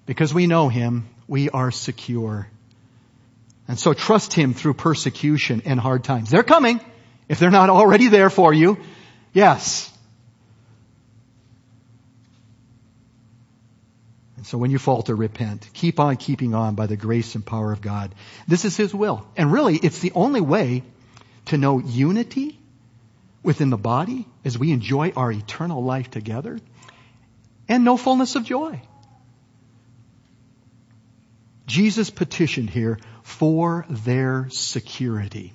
because 0.06 0.32
we 0.32 0.46
know 0.46 0.68
Him, 0.68 1.08
we 1.26 1.50
are 1.50 1.72
secure. 1.72 2.48
And 3.66 3.78
so 3.78 3.92
trust 3.92 4.32
Him 4.32 4.54
through 4.54 4.74
persecution 4.74 5.62
and 5.64 5.80
hard 5.80 6.04
times. 6.04 6.30
They're 6.30 6.44
coming. 6.44 6.80
If 7.28 7.38
they're 7.38 7.50
not 7.50 7.70
already 7.70 8.08
there 8.08 8.30
for 8.30 8.52
you, 8.52 8.78
yes. 9.32 9.92
So 14.50 14.58
when 14.58 14.72
you 14.72 14.80
falter, 14.80 15.14
repent. 15.14 15.70
Keep 15.74 16.00
on 16.00 16.16
keeping 16.16 16.56
on 16.56 16.74
by 16.74 16.88
the 16.88 16.96
grace 16.96 17.36
and 17.36 17.46
power 17.46 17.70
of 17.70 17.80
God. 17.80 18.12
This 18.48 18.64
is 18.64 18.76
His 18.76 18.92
will. 18.92 19.24
And 19.36 19.52
really, 19.52 19.76
it's 19.76 20.00
the 20.00 20.10
only 20.12 20.40
way 20.40 20.82
to 21.46 21.56
know 21.56 21.78
unity 21.78 22.58
within 23.44 23.70
the 23.70 23.76
body 23.76 24.26
as 24.44 24.58
we 24.58 24.72
enjoy 24.72 25.12
our 25.14 25.30
eternal 25.30 25.84
life 25.84 26.10
together 26.10 26.58
and 27.68 27.84
no 27.84 27.96
fullness 27.96 28.34
of 28.34 28.44
joy. 28.44 28.82
Jesus 31.68 32.10
petitioned 32.10 32.70
here 32.70 32.98
for 33.22 33.86
their 33.88 34.48
security. 34.50 35.52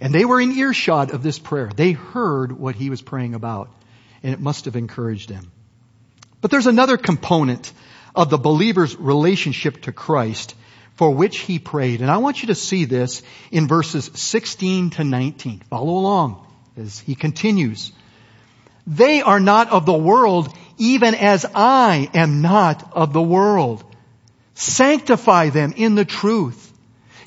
And 0.00 0.12
they 0.12 0.24
were 0.24 0.40
in 0.40 0.50
earshot 0.50 1.12
of 1.12 1.22
this 1.22 1.38
prayer. 1.38 1.70
They 1.72 1.92
heard 1.92 2.50
what 2.50 2.74
he 2.74 2.90
was 2.90 3.00
praying 3.00 3.36
about, 3.36 3.70
and 4.24 4.34
it 4.34 4.40
must 4.40 4.64
have 4.64 4.74
encouraged 4.74 5.28
them. 5.28 5.52
But 6.40 6.50
there's 6.50 6.66
another 6.66 6.96
component 6.96 7.72
of 8.14 8.30
the 8.30 8.38
believer's 8.38 8.96
relationship 8.96 9.82
to 9.82 9.92
Christ 9.92 10.54
for 10.98 11.12
which 11.12 11.38
he 11.38 11.60
prayed. 11.60 12.00
And 12.00 12.10
I 12.10 12.16
want 12.16 12.42
you 12.42 12.48
to 12.48 12.56
see 12.56 12.84
this 12.84 13.22
in 13.52 13.68
verses 13.68 14.10
16 14.14 14.90
to 14.90 15.04
19. 15.04 15.60
Follow 15.70 15.96
along 15.96 16.44
as 16.76 16.98
he 16.98 17.14
continues. 17.14 17.92
They 18.84 19.22
are 19.22 19.38
not 19.38 19.70
of 19.70 19.86
the 19.86 19.92
world, 19.92 20.52
even 20.76 21.14
as 21.14 21.46
I 21.54 22.10
am 22.14 22.42
not 22.42 22.92
of 22.94 23.12
the 23.12 23.22
world. 23.22 23.84
Sanctify 24.54 25.50
them 25.50 25.72
in 25.76 25.94
the 25.94 26.04
truth. 26.04 26.72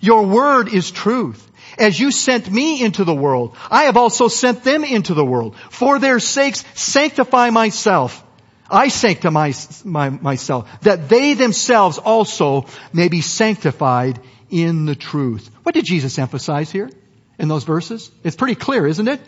Your 0.02 0.24
word 0.24 0.67
is 0.74 0.91
truth. 0.91 1.48
As 1.78 1.98
you 1.98 2.12
sent 2.12 2.52
me 2.52 2.84
into 2.84 3.06
the 3.06 3.15
world, 3.15 3.56
I 3.70 3.84
have 3.84 3.96
also 3.96 4.28
sent 4.28 4.65
them 4.65 4.84
into 4.84 5.13
the 5.13 5.24
world. 5.24 5.56
For 5.70 5.98
their 5.98 6.20
sakes, 6.20 6.65
sanctify 6.74 7.52
myself 7.52 8.22
I 8.71 8.88
sanctify 8.88 9.51
my, 9.84 10.10
myself, 10.10 10.81
that 10.81 11.10
they 11.10 11.34
themselves 11.34 11.97
also 11.97 12.65
may 12.93 13.10
be 13.10 13.21
sanctified 13.21 14.19
in 14.49 14.86
the 14.86 14.95
truth. 14.95 15.49
What 15.63 15.75
did 15.75 15.86
Jesus 15.86 16.17
emphasize 16.17 16.71
here 16.71 16.89
in 17.38 17.47
those 17.47 17.63
verses? 17.63 18.12
It's 18.23 18.36
pretty 18.36 18.55
clear, 18.55 18.88
isn't 18.88 19.07
it? 19.07 19.19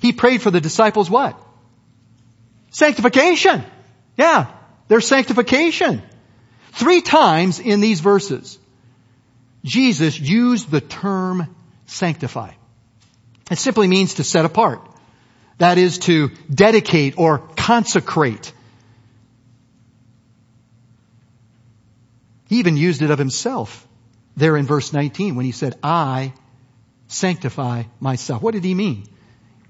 He 0.00 0.12
prayed 0.12 0.42
for 0.42 0.50
the 0.50 0.60
disciples 0.60 1.08
what? 1.08 1.40
Sanctification. 2.70 3.64
Yeah, 4.16 4.46
their 4.88 5.00
sanctification. 5.00 6.02
Three 6.72 7.00
times 7.00 7.60
in 7.60 7.80
these 7.80 8.00
verses, 8.00 8.58
Jesus 9.64 10.18
used 10.18 10.70
the 10.70 10.80
term 10.80 11.54
sanctify. 11.86 12.52
It 13.50 13.58
simply 13.58 13.88
means 13.88 14.14
to 14.14 14.24
set 14.24 14.44
apart. 14.44 14.80
That 15.58 15.76
is 15.76 15.98
to 16.00 16.30
dedicate 16.52 17.18
or 17.18 17.38
consecrate. 17.56 18.52
He 22.50 22.58
even 22.58 22.76
used 22.76 23.00
it 23.00 23.12
of 23.12 23.18
himself 23.20 23.86
there 24.36 24.56
in 24.56 24.66
verse 24.66 24.92
19 24.92 25.36
when 25.36 25.44
he 25.44 25.52
said, 25.52 25.76
I 25.84 26.32
sanctify 27.06 27.84
myself. 28.00 28.42
What 28.42 28.54
did 28.54 28.64
he 28.64 28.74
mean? 28.74 29.04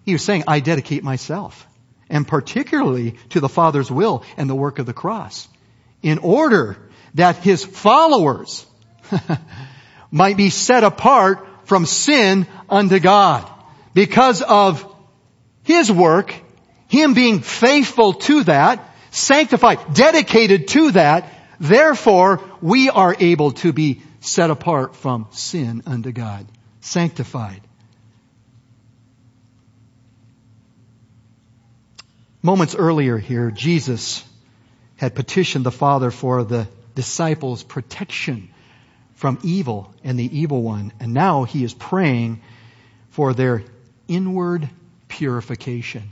He 0.06 0.14
was 0.14 0.24
saying, 0.24 0.44
I 0.48 0.60
dedicate 0.60 1.04
myself 1.04 1.68
and 2.08 2.26
particularly 2.26 3.16
to 3.30 3.40
the 3.40 3.50
Father's 3.50 3.90
will 3.90 4.24
and 4.38 4.48
the 4.48 4.54
work 4.54 4.78
of 4.78 4.86
the 4.86 4.94
cross 4.94 5.46
in 6.00 6.16
order 6.20 6.78
that 7.16 7.36
his 7.36 7.62
followers 7.66 8.64
might 10.10 10.38
be 10.38 10.48
set 10.48 10.82
apart 10.82 11.46
from 11.64 11.84
sin 11.84 12.46
unto 12.70 12.98
God 12.98 13.46
because 13.92 14.40
of 14.40 14.90
his 15.64 15.92
work, 15.92 16.34
him 16.88 17.12
being 17.12 17.40
faithful 17.40 18.14
to 18.14 18.44
that, 18.44 18.82
sanctified, 19.10 19.92
dedicated 19.92 20.68
to 20.68 20.92
that, 20.92 21.30
Therefore, 21.60 22.40
we 22.62 22.88
are 22.88 23.14
able 23.20 23.52
to 23.52 23.72
be 23.74 24.00
set 24.20 24.48
apart 24.48 24.96
from 24.96 25.28
sin 25.30 25.82
unto 25.86 26.10
God, 26.10 26.46
sanctified. 26.80 27.60
Moments 32.42 32.74
earlier 32.74 33.18
here, 33.18 33.50
Jesus 33.50 34.24
had 34.96 35.14
petitioned 35.14 35.66
the 35.66 35.70
Father 35.70 36.10
for 36.10 36.44
the 36.44 36.66
disciples' 36.94 37.62
protection 37.62 38.48
from 39.14 39.38
evil 39.42 39.94
and 40.02 40.18
the 40.18 40.38
evil 40.38 40.62
one. 40.62 40.94
And 40.98 41.12
now 41.12 41.44
he 41.44 41.62
is 41.62 41.74
praying 41.74 42.40
for 43.10 43.34
their 43.34 43.64
inward 44.08 44.66
purification. 45.08 46.10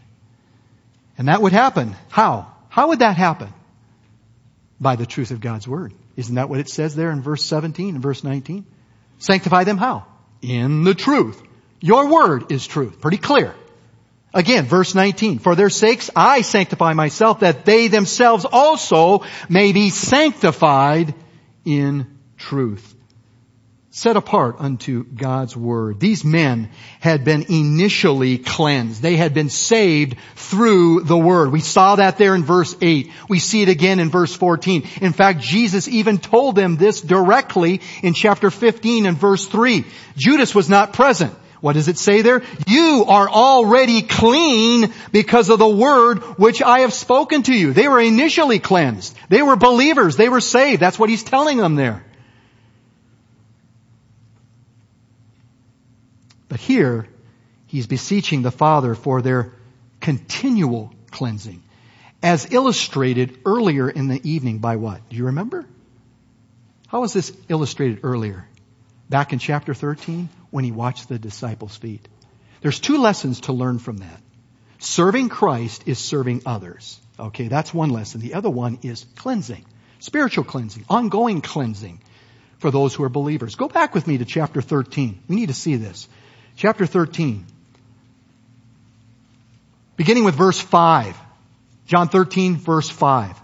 And 1.16 1.28
that 1.28 1.40
would 1.40 1.52
happen. 1.52 1.96
How? 2.10 2.52
How 2.68 2.88
would 2.88 2.98
that 2.98 3.16
happen? 3.16 3.52
By 4.80 4.96
the 4.96 5.06
truth 5.06 5.30
of 5.30 5.40
God's 5.40 5.66
word. 5.66 5.92
Isn't 6.16 6.36
that 6.36 6.48
what 6.48 6.60
it 6.60 6.68
says 6.68 6.94
there 6.94 7.10
in 7.10 7.22
verse 7.22 7.44
17 7.44 7.94
and 7.94 8.02
verse 8.02 8.22
19? 8.22 8.66
Sanctify 9.18 9.64
them 9.64 9.78
how? 9.78 10.06
In 10.42 10.84
the 10.84 10.94
truth. 10.94 11.42
Your 11.80 12.08
word 12.08 12.50
is 12.52 12.66
truth. 12.66 13.00
Pretty 13.00 13.18
clear. 13.18 13.54
Again, 14.34 14.66
verse 14.66 14.94
19, 14.94 15.38
for 15.38 15.54
their 15.54 15.70
sakes 15.70 16.10
I 16.14 16.42
sanctify 16.42 16.92
myself 16.92 17.40
that 17.40 17.64
they 17.64 17.88
themselves 17.88 18.44
also 18.44 19.24
may 19.48 19.72
be 19.72 19.90
sanctified 19.90 21.14
in 21.64 22.18
truth 22.36 22.94
set 23.90 24.16
apart 24.16 24.56
unto 24.58 25.02
God's 25.04 25.56
Word. 25.56 25.98
These 25.98 26.24
men 26.24 26.70
had 27.00 27.24
been 27.24 27.46
initially 27.48 28.38
cleansed. 28.38 29.00
They 29.00 29.16
had 29.16 29.32
been 29.32 29.48
saved 29.48 30.16
through 30.36 31.04
the 31.04 31.16
Word. 31.16 31.52
We 31.52 31.60
saw 31.60 31.96
that 31.96 32.18
there 32.18 32.34
in 32.34 32.44
verse 32.44 32.76
8. 32.80 33.10
We 33.28 33.38
see 33.38 33.62
it 33.62 33.68
again 33.68 33.98
in 33.98 34.10
verse 34.10 34.34
14. 34.34 34.86
In 35.00 35.12
fact, 35.12 35.40
Jesus 35.40 35.88
even 35.88 36.18
told 36.18 36.54
them 36.54 36.76
this 36.76 37.00
directly 37.00 37.80
in 38.02 38.12
chapter 38.12 38.50
15 38.50 39.06
and 39.06 39.16
verse 39.16 39.46
3. 39.46 39.84
Judas 40.16 40.54
was 40.54 40.68
not 40.68 40.92
present. 40.92 41.34
What 41.60 41.72
does 41.72 41.88
it 41.88 41.98
say 41.98 42.22
there? 42.22 42.42
You 42.66 43.06
are 43.08 43.28
already 43.28 44.02
clean 44.02 44.92
because 45.10 45.48
of 45.50 45.58
the 45.58 45.68
word 45.68 46.18
which 46.38 46.62
I 46.62 46.80
have 46.80 46.92
spoken 46.92 47.42
to 47.44 47.54
you. 47.54 47.72
They 47.72 47.88
were 47.88 48.00
initially 48.00 48.60
cleansed. 48.60 49.16
They 49.28 49.42
were 49.42 49.56
believers. 49.56 50.16
They 50.16 50.28
were 50.28 50.40
saved. 50.40 50.80
That's 50.80 50.98
what 50.98 51.10
he's 51.10 51.24
telling 51.24 51.56
them 51.56 51.74
there. 51.74 52.04
But 56.48 56.60
here, 56.60 57.06
he's 57.66 57.86
beseeching 57.86 58.42
the 58.42 58.50
Father 58.50 58.94
for 58.94 59.22
their 59.22 59.52
continual 60.00 60.92
cleansing, 61.10 61.62
as 62.22 62.52
illustrated 62.52 63.38
earlier 63.44 63.88
in 63.88 64.08
the 64.08 64.20
evening 64.28 64.58
by 64.58 64.76
what? 64.76 65.08
Do 65.08 65.16
you 65.16 65.26
remember? 65.26 65.66
How 66.88 67.00
was 67.00 67.12
this 67.12 67.32
illustrated 67.48 68.00
earlier? 68.02 68.46
Back 69.10 69.32
in 69.32 69.38
chapter 69.38 69.74
13, 69.74 70.28
when 70.50 70.64
he 70.64 70.72
watched 70.72 71.08
the 71.08 71.18
disciples' 71.18 71.76
feet. 71.76 72.06
There's 72.60 72.80
two 72.80 72.98
lessons 72.98 73.42
to 73.42 73.52
learn 73.52 73.78
from 73.78 73.98
that. 73.98 74.20
Serving 74.78 75.28
Christ 75.28 75.84
is 75.86 75.98
serving 75.98 76.42
others. 76.46 77.00
Okay, 77.18 77.48
that's 77.48 77.74
one 77.74 77.90
lesson. 77.90 78.20
The 78.20 78.34
other 78.34 78.50
one 78.50 78.78
is 78.82 79.04
cleansing. 79.16 79.64
Spiritual 79.98 80.44
cleansing, 80.44 80.84
ongoing 80.88 81.40
cleansing 81.40 82.00
for 82.58 82.70
those 82.70 82.94
who 82.94 83.02
are 83.02 83.08
believers. 83.08 83.56
Go 83.56 83.68
back 83.68 83.94
with 83.94 84.06
me 84.06 84.18
to 84.18 84.24
chapter 84.24 84.62
13. 84.62 85.22
We 85.28 85.36
need 85.36 85.48
to 85.48 85.54
see 85.54 85.76
this 85.76 86.08
chapter 86.58 86.86
13. 86.86 87.46
Beginning 89.96 90.24
with 90.24 90.34
verse 90.34 90.60
5. 90.60 91.16
John 91.86 92.08
13, 92.08 92.56
verse 92.56 92.90
5. 92.90 93.40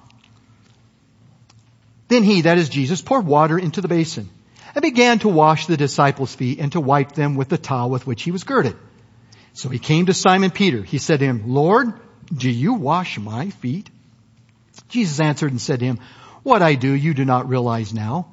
Then 2.09 2.25
he, 2.25 2.43
that 2.43 2.59
is 2.59 2.69
Jesus, 2.69 3.01
poured 3.01 3.25
water 3.25 3.59
into 3.59 3.81
the 3.81 3.89
basin 3.89 4.29
and 4.75 4.83
began 4.83 5.21
to 5.21 5.29
wash 5.29 5.67
the 5.67 5.77
disciples' 5.77 6.35
feet 6.35 6.59
and 6.59 6.73
to 6.73 6.81
wipe 6.81 7.13
them 7.13 7.37
with 7.37 7.49
the 7.49 7.57
towel 7.57 7.89
with 7.89 8.07
which 8.07 8.23
he 8.23 8.33
was 8.33 8.45
girded. 8.45 8.77
So 9.53 9.69
he 9.69 9.79
came 9.79 10.07
to 10.07 10.15
Simon 10.15 10.51
Peter. 10.51 10.83
He 10.83 10.99
said 10.99 11.21
to 11.21 11.25
him, 11.25 11.55
Lord, 11.55 11.93
do 12.37 12.51
you 12.51 12.75
wash 12.75 13.19
my 13.19 13.51
feet? 13.51 13.89
Jesus 14.89 15.21
answered 15.21 15.53
and 15.53 15.61
said 15.61 15.79
to 15.79 15.87
him, 15.87 16.01
What 16.43 16.63
I 16.63 16.75
do 16.75 16.93
you 16.93 17.15
do 17.15 17.25
not 17.25 17.49
realize 17.49 17.95
now, 17.95 18.27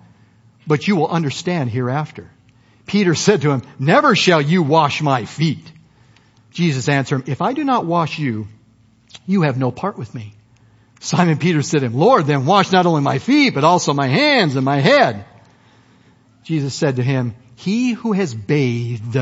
but 0.66 0.88
you 0.88 0.96
will 0.96 1.08
understand 1.08 1.70
hereafter. 1.70 2.32
Peter 2.92 3.16
said 3.16 3.42
to 3.42 3.52
him, 3.52 3.62
never 3.80 4.18
shall 4.18 4.42
you 4.42 4.64
wash 4.64 5.02
my 5.02 5.24
feet. 5.24 5.72
Jesus 6.52 6.90
answered 6.90 7.22
him, 7.22 7.24
if 7.32 7.42
I 7.42 7.54
do 7.54 7.64
not 7.64 7.86
wash 7.86 8.20
you, 8.20 8.50
you 9.26 9.44
have 9.44 9.58
no 9.58 9.72
part 9.72 9.98
with 9.98 10.14
me. 10.14 10.34
Simon 11.00 11.38
Peter 11.38 11.62
said 11.62 11.80
to 11.80 11.86
him, 11.86 11.94
Lord, 11.94 12.26
then 12.26 12.46
wash 12.46 12.70
not 12.74 12.86
only 12.86 13.02
my 13.02 13.20
feet, 13.20 13.54
but 13.54 13.64
also 13.64 13.94
my 13.94 14.08
hands 14.08 14.58
and 14.58 14.66
my 14.66 14.80
head. 14.80 15.24
Jesus 16.44 16.76
said 16.76 16.98
to 16.98 17.02
him, 17.02 17.34
he 17.56 17.94
who 17.94 18.12
has 18.12 18.36
bathed 18.36 19.18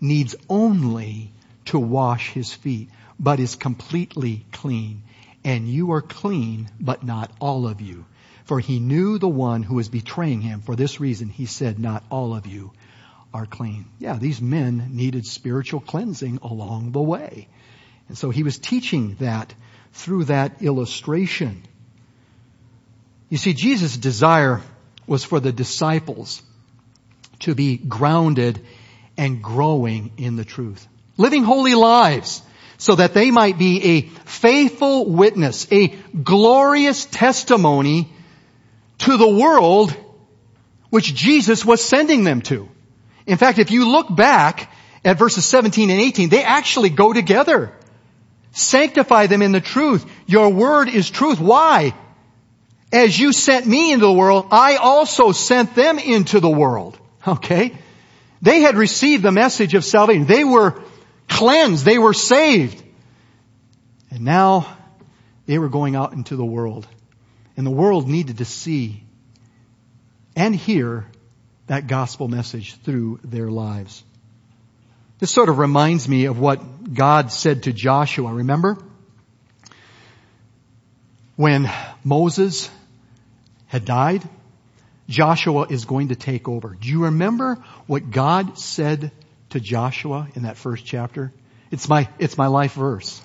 needs 0.00 0.34
only 0.50 1.30
to 1.66 1.78
wash 1.78 2.32
his 2.32 2.52
feet, 2.52 2.88
but 3.16 3.38
is 3.38 3.54
completely 3.54 4.44
clean. 4.50 5.04
And 5.44 5.68
you 5.68 5.92
are 5.92 6.02
clean, 6.02 6.68
but 6.80 7.04
not 7.04 7.30
all 7.38 7.68
of 7.68 7.80
you. 7.80 8.06
For 8.42 8.58
he 8.58 8.80
knew 8.80 9.18
the 9.18 9.28
one 9.28 9.62
who 9.62 9.76
was 9.76 9.88
betraying 9.88 10.40
him. 10.40 10.62
For 10.62 10.74
this 10.74 10.98
reason, 10.98 11.28
he 11.28 11.46
said, 11.46 11.78
not 11.78 12.02
all 12.10 12.34
of 12.34 12.48
you 12.48 12.72
are 13.32 13.46
clean. 13.46 13.86
Yeah, 13.98 14.16
these 14.16 14.40
men 14.40 14.90
needed 14.92 15.26
spiritual 15.26 15.80
cleansing 15.80 16.38
along 16.42 16.92
the 16.92 17.00
way. 17.00 17.48
And 18.08 18.16
so 18.16 18.30
he 18.30 18.42
was 18.42 18.58
teaching 18.58 19.16
that 19.20 19.54
through 19.92 20.24
that 20.24 20.62
illustration. 20.62 21.62
You 23.28 23.36
see, 23.36 23.52
Jesus' 23.52 23.96
desire 23.96 24.62
was 25.06 25.24
for 25.24 25.40
the 25.40 25.52
disciples 25.52 26.42
to 27.40 27.54
be 27.54 27.76
grounded 27.76 28.60
and 29.16 29.42
growing 29.42 30.12
in 30.16 30.36
the 30.36 30.44
truth. 30.44 30.86
Living 31.16 31.44
holy 31.44 31.74
lives 31.74 32.42
so 32.78 32.94
that 32.94 33.12
they 33.12 33.30
might 33.30 33.58
be 33.58 33.82
a 33.84 34.02
faithful 34.24 35.10
witness, 35.10 35.66
a 35.72 35.88
glorious 35.88 37.04
testimony 37.06 38.08
to 38.98 39.16
the 39.16 39.28
world 39.28 39.94
which 40.90 41.14
Jesus 41.14 41.64
was 41.64 41.84
sending 41.84 42.24
them 42.24 42.40
to. 42.42 42.68
In 43.28 43.38
fact, 43.38 43.58
if 43.58 43.70
you 43.70 43.88
look 43.88 44.14
back 44.14 44.72
at 45.04 45.18
verses 45.18 45.44
17 45.44 45.90
and 45.90 46.00
18, 46.00 46.28
they 46.28 46.42
actually 46.42 46.90
go 46.90 47.12
together. 47.12 47.72
Sanctify 48.52 49.26
them 49.26 49.42
in 49.42 49.52
the 49.52 49.60
truth. 49.60 50.04
Your 50.26 50.48
word 50.48 50.88
is 50.88 51.08
truth. 51.08 51.38
Why? 51.38 51.94
as 52.92 53.18
you 53.18 53.32
sent 53.32 53.66
me 53.66 53.92
into 53.92 54.06
the 54.06 54.12
world, 54.12 54.48
I 54.50 54.76
also 54.76 55.32
sent 55.32 55.74
them 55.74 55.98
into 55.98 56.40
the 56.40 56.50
world. 56.50 56.98
Okay? 57.26 57.76
They 58.40 58.60
had 58.60 58.76
received 58.76 59.22
the 59.22 59.32
message 59.32 59.74
of 59.74 59.84
salvation. 59.84 60.24
They 60.26 60.44
were 60.44 60.80
cleansed. 61.28 61.84
They 61.84 61.98
were 61.98 62.14
saved. 62.14 62.82
And 64.10 64.22
now 64.22 64.76
they 65.46 65.58
were 65.58 65.68
going 65.68 65.96
out 65.96 66.12
into 66.12 66.36
the 66.36 66.44
world. 66.44 66.86
And 67.56 67.66
the 67.66 67.72
world 67.72 68.08
needed 68.08 68.38
to 68.38 68.44
see 68.44 69.02
and 70.36 70.54
hear 70.54 71.06
that 71.68 71.86
gospel 71.86 72.28
message 72.28 72.74
through 72.82 73.20
their 73.22 73.50
lives. 73.50 74.02
This 75.18 75.30
sort 75.30 75.48
of 75.48 75.58
reminds 75.58 76.08
me 76.08 76.26
of 76.26 76.38
what 76.38 76.94
God 76.94 77.32
said 77.32 77.64
to 77.64 77.72
Joshua. 77.72 78.32
Remember? 78.32 78.76
When 81.36 81.70
Moses 82.04 82.70
had 83.66 83.84
died, 83.84 84.22
Joshua 85.08 85.66
is 85.68 85.84
going 85.84 86.08
to 86.08 86.16
take 86.16 86.48
over. 86.48 86.76
Do 86.78 86.88
you 86.88 87.04
remember 87.04 87.56
what 87.86 88.10
God 88.10 88.58
said 88.58 89.12
to 89.50 89.60
Joshua 89.60 90.28
in 90.34 90.42
that 90.42 90.56
first 90.56 90.84
chapter? 90.84 91.32
It's 91.70 91.88
my, 91.88 92.08
it's 92.18 92.36
my 92.36 92.46
life 92.46 92.74
verse. 92.74 93.20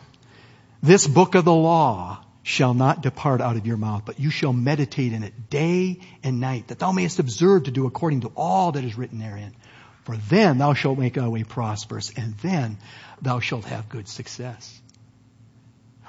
This 0.82 1.08
book 1.08 1.36
of 1.36 1.46
the 1.46 1.54
law 1.54 2.23
shall 2.44 2.74
not 2.74 3.02
depart 3.02 3.42
out 3.42 3.56
of 3.56 3.66
your 3.66 3.78
mouth, 3.78 4.04
but 4.06 4.20
you 4.20 4.30
shall 4.30 4.54
meditate 4.54 5.14
in 5.14 5.24
it 5.24 5.50
day 5.50 6.00
and 6.24 6.42
night, 6.42 6.68
that 6.68 6.78
thou 6.78 6.92
mayest 6.92 7.20
observe 7.20 7.64
to 7.64 7.72
do 7.72 7.88
according 7.88 8.22
to 8.22 8.32
all 8.36 8.74
that 8.74 8.84
is 8.84 8.98
written 8.98 9.20
therein. 9.20 9.56
For 10.04 10.18
then 10.18 10.58
thou 10.58 10.74
shalt 10.74 11.00
make 11.00 11.14
thy 11.14 11.30
way 11.30 11.44
prosperous, 11.44 12.12
and 12.16 12.36
then 12.40 12.78
thou 13.22 13.40
shalt 13.40 13.64
have 13.66 13.88
good 13.88 14.10
success. 14.10 14.82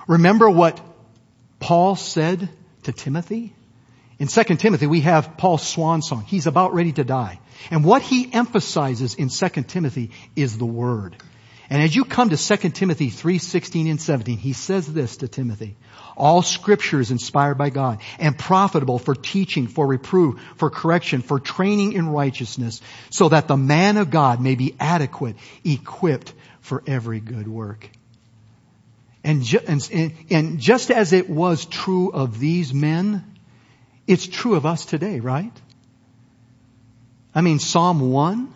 Remember 0.08 0.50
what 0.50 0.80
Paul 1.60 1.94
said 1.94 2.48
to 2.82 2.92
Timothy? 2.92 3.54
In 4.18 4.26
2 4.26 4.42
Timothy, 4.56 4.88
we 4.88 5.02
have 5.02 5.36
Paul's 5.36 5.66
swan 5.66 6.02
song. 6.02 6.24
He's 6.26 6.46
about 6.46 6.74
ready 6.74 6.92
to 6.92 7.04
die. 7.04 7.40
And 7.70 7.84
what 7.84 8.02
he 8.02 8.32
emphasizes 8.32 9.14
in 9.14 9.28
2 9.28 9.48
Timothy 9.62 10.10
is 10.34 10.58
the 10.58 10.66
Word. 10.66 11.16
And 11.70 11.82
as 11.82 11.96
you 11.96 12.04
come 12.04 12.30
to 12.30 12.36
2 12.36 12.70
Timothy 12.70 13.08
3, 13.08 13.38
16 13.38 13.86
and 13.86 14.00
17, 14.00 14.36
he 14.36 14.52
says 14.52 14.92
this 14.92 15.18
to 15.18 15.28
Timothy. 15.28 15.76
All 16.16 16.42
scripture 16.42 17.00
is 17.00 17.10
inspired 17.10 17.56
by 17.56 17.70
God 17.70 18.00
and 18.18 18.38
profitable 18.38 18.98
for 18.98 19.14
teaching, 19.14 19.66
for 19.66 19.86
reproof, 19.86 20.40
for 20.56 20.70
correction, 20.70 21.22
for 21.22 21.40
training 21.40 21.94
in 21.94 22.08
righteousness, 22.08 22.80
so 23.10 23.30
that 23.30 23.48
the 23.48 23.56
man 23.56 23.96
of 23.96 24.10
God 24.10 24.40
may 24.40 24.54
be 24.54 24.76
adequate, 24.78 25.36
equipped 25.64 26.32
for 26.60 26.82
every 26.86 27.20
good 27.20 27.48
work. 27.48 27.88
And, 29.24 29.42
ju- 29.42 29.60
and, 29.66 30.12
and 30.30 30.60
just 30.60 30.90
as 30.90 31.14
it 31.14 31.30
was 31.30 31.64
true 31.64 32.10
of 32.10 32.38
these 32.38 32.74
men, 32.74 33.24
it's 34.06 34.26
true 34.26 34.54
of 34.54 34.66
us 34.66 34.84
today, 34.84 35.20
right? 35.20 35.52
I 37.34 37.40
mean, 37.40 37.58
Psalm 37.58 38.12
1, 38.12 38.53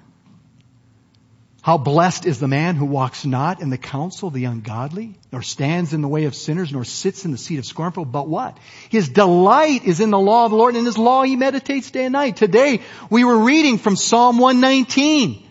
how 1.62 1.76
blessed 1.76 2.24
is 2.24 2.38
the 2.38 2.48
man 2.48 2.76
who 2.76 2.86
walks 2.86 3.24
not 3.26 3.60
in 3.60 3.68
the 3.68 3.78
counsel 3.78 4.28
of 4.28 4.34
the 4.34 4.44
ungodly, 4.44 5.18
nor 5.32 5.42
stands 5.42 5.92
in 5.92 6.02
the 6.02 6.08
way 6.08 6.24
of 6.24 6.34
sinners, 6.34 6.72
nor 6.72 6.84
sits 6.84 7.24
in 7.24 7.32
the 7.32 7.38
seat 7.38 7.58
of 7.58 7.66
scornful, 7.66 8.04
but 8.04 8.28
what? 8.28 8.56
His 8.88 9.08
delight 9.08 9.84
is 9.84 10.00
in 10.00 10.10
the 10.10 10.18
law 10.18 10.44
of 10.44 10.52
the 10.52 10.56
Lord, 10.56 10.74
and 10.74 10.80
in 10.80 10.86
his 10.86 10.96
law 10.98 11.24
he 11.24 11.36
meditates 11.36 11.90
day 11.90 12.04
and 12.04 12.12
night. 12.12 12.36
Today, 12.36 12.80
we 13.10 13.24
were 13.24 13.38
reading 13.38 13.78
from 13.78 13.96
Psalm 13.96 14.38
119, 14.38 15.46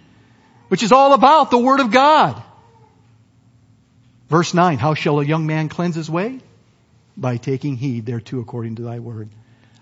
which 0.70 0.82
is 0.82 0.94
all 0.94 1.14
about 1.14 1.52
the 1.52 1.58
Word 1.58 1.82
of 1.82 1.92
God. 1.92 2.42
Verse 4.30 4.54
9, 4.54 4.78
how 4.78 4.94
shall 4.94 5.20
a 5.20 5.26
young 5.26 5.46
man 5.46 5.70
cleanse 5.70 5.96
his 5.96 6.10
way? 6.10 6.40
By 7.16 7.38
taking 7.38 7.76
heed 7.76 8.06
thereto 8.06 8.40
according 8.40 8.76
to 8.76 8.84
thy 8.84 9.00
word. 9.00 9.30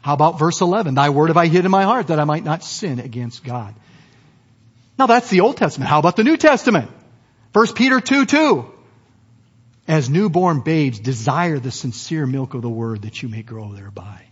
How 0.02 0.14
about 0.14 0.40
verse 0.40 0.62
11? 0.62 0.96
Thy 0.96 1.10
word 1.10 1.28
have 1.30 1.38
I 1.38 1.48
hid 1.48 1.66
in 1.66 1.72
my 1.72 1.84
heart 1.84 2.08
that 2.08 2.20
I 2.20 2.26
might 2.26 2.44
not 2.44 2.64
sin 2.64 3.00
against 3.00 3.44
God. 3.44 3.74
Now 4.98 5.08
that's 5.08 5.30
the 5.30 5.42
Old 5.42 5.58
Testament. 5.58 5.90
How 5.90 6.00
about 6.00 6.16
the 6.16 6.24
New 6.24 6.38
Testament? 6.38 6.90
1 7.54 7.74
Peter 7.74 8.00
2, 8.00 8.26
2. 8.26 8.66
As 9.88 10.10
newborn 10.10 10.62
babes, 10.62 11.00
desire 11.00 11.60
the 11.60 11.72
sincere 11.72 12.26
milk 12.26 12.54
of 12.54 12.62
the 12.62 12.70
word 12.70 13.04
that 13.04 13.22
you 13.22 13.30
may 13.30 13.44
grow 13.44 13.74
thereby. 13.74 14.24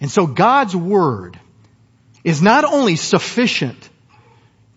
And 0.00 0.10
so 0.10 0.26
God's 0.26 0.74
word 0.74 1.38
is 2.24 2.40
not 2.40 2.64
only 2.64 2.96
sufficient 2.96 3.88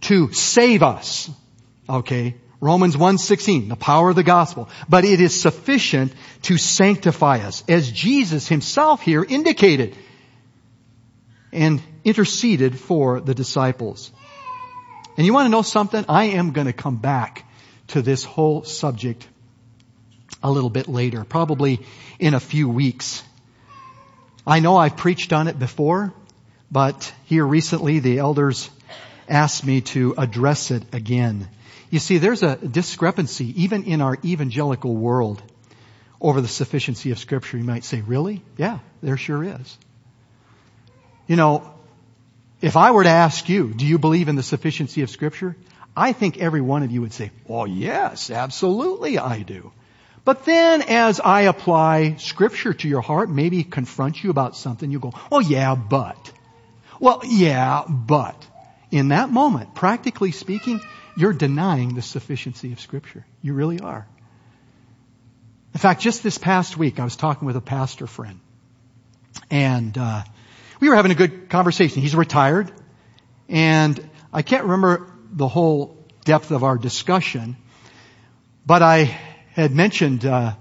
to 0.01 0.33
save 0.33 0.83
us, 0.83 1.29
okay, 1.87 2.35
Romans 2.59 2.95
1:16, 2.95 3.69
the 3.69 3.75
power 3.75 4.09
of 4.09 4.15
the 4.15 4.23
gospel, 4.23 4.69
but 4.87 5.05
it 5.05 5.19
is 5.19 5.39
sufficient 5.39 6.13
to 6.43 6.57
sanctify 6.57 7.39
us, 7.39 7.63
as 7.67 7.91
Jesus 7.91 8.47
himself 8.47 9.01
here 9.01 9.23
indicated 9.23 9.97
and 11.51 11.81
interceded 12.03 12.79
for 12.79 13.19
the 13.21 13.33
disciples. 13.33 14.11
And 15.15 15.25
you 15.25 15.33
want 15.33 15.45
to 15.45 15.49
know 15.49 15.61
something? 15.61 16.05
I 16.09 16.25
am 16.25 16.51
going 16.51 16.67
to 16.67 16.73
come 16.73 16.97
back 16.97 17.45
to 17.89 18.01
this 18.01 18.23
whole 18.23 18.63
subject 18.63 19.27
a 20.41 20.51
little 20.51 20.69
bit 20.69 20.87
later, 20.87 21.23
probably 21.23 21.79
in 22.19 22.33
a 22.33 22.39
few 22.39 22.67
weeks. 22.67 23.23
I 24.45 24.59
know 24.59 24.75
I've 24.75 24.97
preached 24.97 25.31
on 25.31 25.47
it 25.47 25.59
before, 25.59 26.13
but 26.71 27.13
here 27.25 27.45
recently 27.45 27.99
the 27.99 28.17
elders 28.17 28.69
asked 29.29 29.65
me 29.65 29.81
to 29.81 30.15
address 30.17 30.71
it 30.71 30.83
again. 30.93 31.47
You 31.91 31.99
see, 31.99 32.17
there's 32.17 32.41
a 32.41 32.55
discrepancy 32.55 33.63
even 33.63 33.83
in 33.83 34.01
our 34.01 34.17
evangelical 34.25 34.95
world 34.95 35.41
over 36.19 36.41
the 36.41 36.47
sufficiency 36.47 37.11
of 37.11 37.19
scripture. 37.19 37.57
You 37.57 37.63
might 37.63 37.83
say, 37.83 38.01
really? 38.01 38.41
Yeah, 38.57 38.79
there 39.01 39.17
sure 39.17 39.43
is. 39.43 39.77
You 41.27 41.35
know, 41.35 41.72
if 42.63 42.77
I 42.77 42.91
were 42.91 43.03
to 43.03 43.09
ask 43.09 43.49
you, 43.49 43.73
do 43.73 43.85
you 43.85 43.99
believe 43.99 44.29
in 44.29 44.37
the 44.37 44.41
sufficiency 44.41 45.01
of 45.01 45.09
scripture? 45.09 45.57
I 45.97 46.13
think 46.13 46.37
every 46.37 46.61
one 46.61 46.83
of 46.83 46.91
you 46.91 47.01
would 47.01 47.11
say, 47.11 47.31
well, 47.45 47.67
yes, 47.67 48.31
absolutely 48.31 49.19
I 49.19 49.41
do. 49.41 49.73
But 50.23 50.45
then 50.45 50.81
as 50.81 51.19
I 51.19 51.41
apply 51.41 52.15
scripture 52.15 52.73
to 52.73 52.87
your 52.87 53.01
heart, 53.01 53.29
maybe 53.29 53.65
confront 53.65 54.23
you 54.23 54.29
about 54.29 54.55
something, 54.55 54.89
you 54.89 54.99
go, 54.99 55.11
oh 55.29 55.41
yeah, 55.41 55.75
but. 55.75 56.31
Well, 57.01 57.19
yeah, 57.25 57.83
but. 57.85 58.47
In 58.91 59.09
that 59.09 59.29
moment, 59.29 59.75
practically 59.75 60.31
speaking, 60.31 60.79
you're 61.17 61.33
denying 61.33 61.95
the 61.95 62.01
sufficiency 62.01 62.71
of 62.71 62.79
scripture. 62.79 63.25
You 63.41 63.55
really 63.55 63.81
are. 63.81 64.07
In 65.73 65.79
fact, 65.81 65.99
just 65.99 66.23
this 66.23 66.37
past 66.37 66.77
week, 66.77 66.97
I 67.01 67.03
was 67.03 67.17
talking 67.17 67.45
with 67.45 67.57
a 67.57 67.61
pastor 67.61 68.07
friend. 68.07 68.39
And, 69.51 69.97
uh, 69.97 70.23
we 70.83 70.89
were 70.89 70.97
having 70.97 71.13
a 71.13 71.15
good 71.15 71.49
conversation. 71.49 72.01
He's 72.01 72.13
retired, 72.13 72.69
and 73.47 74.09
I 74.33 74.41
can't 74.41 74.63
remember 74.63 75.07
the 75.31 75.47
whole 75.47 75.97
depth 76.25 76.51
of 76.51 76.65
our 76.65 76.77
discussion, 76.77 77.55
but 78.65 78.81
I 78.81 79.17
had 79.53 79.71
mentioned 79.71 80.25
uh, 80.25 80.55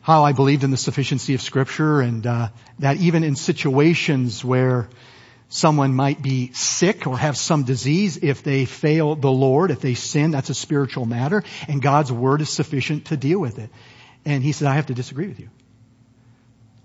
how 0.00 0.24
I 0.24 0.32
believed 0.32 0.64
in 0.64 0.72
the 0.72 0.76
sufficiency 0.76 1.34
of 1.34 1.42
Scripture, 1.42 2.00
and 2.00 2.26
uh, 2.26 2.48
that 2.80 2.96
even 2.96 3.22
in 3.22 3.36
situations 3.36 4.44
where 4.44 4.88
someone 5.48 5.94
might 5.94 6.20
be 6.20 6.50
sick 6.52 7.06
or 7.06 7.16
have 7.16 7.36
some 7.36 7.62
disease, 7.62 8.16
if 8.16 8.42
they 8.42 8.64
fail 8.64 9.14
the 9.14 9.30
Lord, 9.30 9.70
if 9.70 9.80
they 9.80 9.94
sin, 9.94 10.32
that's 10.32 10.50
a 10.50 10.54
spiritual 10.54 11.06
matter, 11.06 11.44
and 11.68 11.80
God's 11.80 12.10
Word 12.10 12.40
is 12.40 12.50
sufficient 12.50 13.04
to 13.06 13.16
deal 13.16 13.38
with 13.38 13.60
it. 13.60 13.70
And 14.24 14.42
he 14.42 14.50
said, 14.50 14.66
I 14.66 14.74
have 14.74 14.86
to 14.86 14.94
disagree 14.94 15.28
with 15.28 15.38
you. 15.38 15.50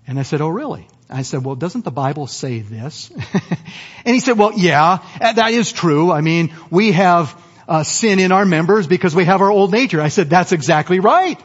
And 0.06 0.16
I 0.16 0.22
said, 0.22 0.40
oh 0.40 0.48
really? 0.48 0.86
I 1.08 1.22
said, 1.22 1.44
well, 1.44 1.54
doesn't 1.54 1.84
the 1.84 1.90
Bible 1.90 2.26
say 2.26 2.60
this? 2.60 3.10
and 4.04 4.14
he 4.14 4.20
said, 4.20 4.36
well, 4.36 4.52
yeah, 4.56 4.98
that 5.20 5.52
is 5.52 5.72
true. 5.72 6.10
I 6.10 6.20
mean, 6.20 6.52
we 6.70 6.92
have 6.92 7.40
uh, 7.68 7.84
sin 7.84 8.18
in 8.18 8.32
our 8.32 8.44
members 8.44 8.86
because 8.86 9.14
we 9.14 9.24
have 9.24 9.40
our 9.40 9.50
old 9.50 9.70
nature. 9.70 10.00
I 10.00 10.08
said, 10.08 10.30
that's 10.30 10.52
exactly 10.52 10.98
right. 10.98 11.40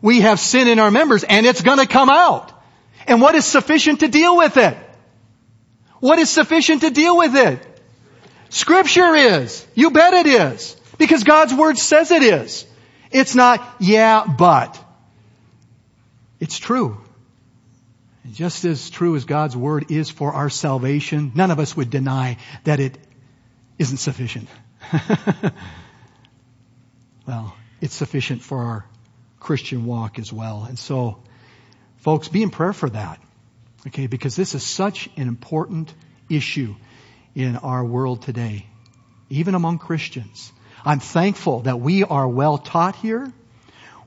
We 0.00 0.20
have 0.20 0.38
sin 0.38 0.68
in 0.68 0.78
our 0.78 0.90
members 0.90 1.24
and 1.24 1.46
it's 1.46 1.62
gonna 1.62 1.86
come 1.86 2.08
out. 2.08 2.52
And 3.06 3.20
what 3.20 3.34
is 3.34 3.44
sufficient 3.44 4.00
to 4.00 4.08
deal 4.08 4.36
with 4.36 4.56
it? 4.56 4.76
What 6.00 6.18
is 6.18 6.30
sufficient 6.30 6.82
to 6.82 6.90
deal 6.90 7.16
with 7.16 7.34
it? 7.34 7.60
Scripture 8.50 9.14
is. 9.14 9.66
You 9.74 9.90
bet 9.90 10.14
it 10.14 10.26
is. 10.26 10.76
Because 10.98 11.24
God's 11.24 11.52
Word 11.52 11.78
says 11.78 12.10
it 12.12 12.22
is. 12.22 12.66
It's 13.10 13.34
not, 13.34 13.76
yeah, 13.80 14.24
but. 14.26 14.78
It's 16.38 16.58
true. 16.58 17.03
Just 18.32 18.64
as 18.64 18.88
true 18.88 19.16
as 19.16 19.24
God's 19.26 19.56
word 19.56 19.90
is 19.90 20.08
for 20.10 20.32
our 20.32 20.48
salvation, 20.48 21.32
none 21.34 21.50
of 21.50 21.58
us 21.58 21.76
would 21.76 21.90
deny 21.90 22.38
that 22.64 22.80
it 22.80 22.96
isn't 23.78 23.98
sufficient. 23.98 24.48
well, 27.26 27.54
it's 27.80 27.94
sufficient 27.94 28.42
for 28.42 28.58
our 28.62 28.86
Christian 29.40 29.84
walk 29.84 30.18
as 30.18 30.32
well. 30.32 30.64
And 30.66 30.78
so, 30.78 31.22
folks, 31.98 32.28
be 32.28 32.42
in 32.42 32.50
prayer 32.50 32.72
for 32.72 32.88
that. 32.88 33.20
Okay, 33.86 34.06
because 34.06 34.34
this 34.36 34.54
is 34.54 34.62
such 34.62 35.10
an 35.16 35.28
important 35.28 35.92
issue 36.30 36.74
in 37.34 37.56
our 37.56 37.84
world 37.84 38.22
today, 38.22 38.66
even 39.28 39.54
among 39.54 39.78
Christians. 39.78 40.50
I'm 40.82 41.00
thankful 41.00 41.60
that 41.60 41.78
we 41.80 42.04
are 42.04 42.26
well 42.26 42.56
taught 42.56 42.96
here 42.96 43.30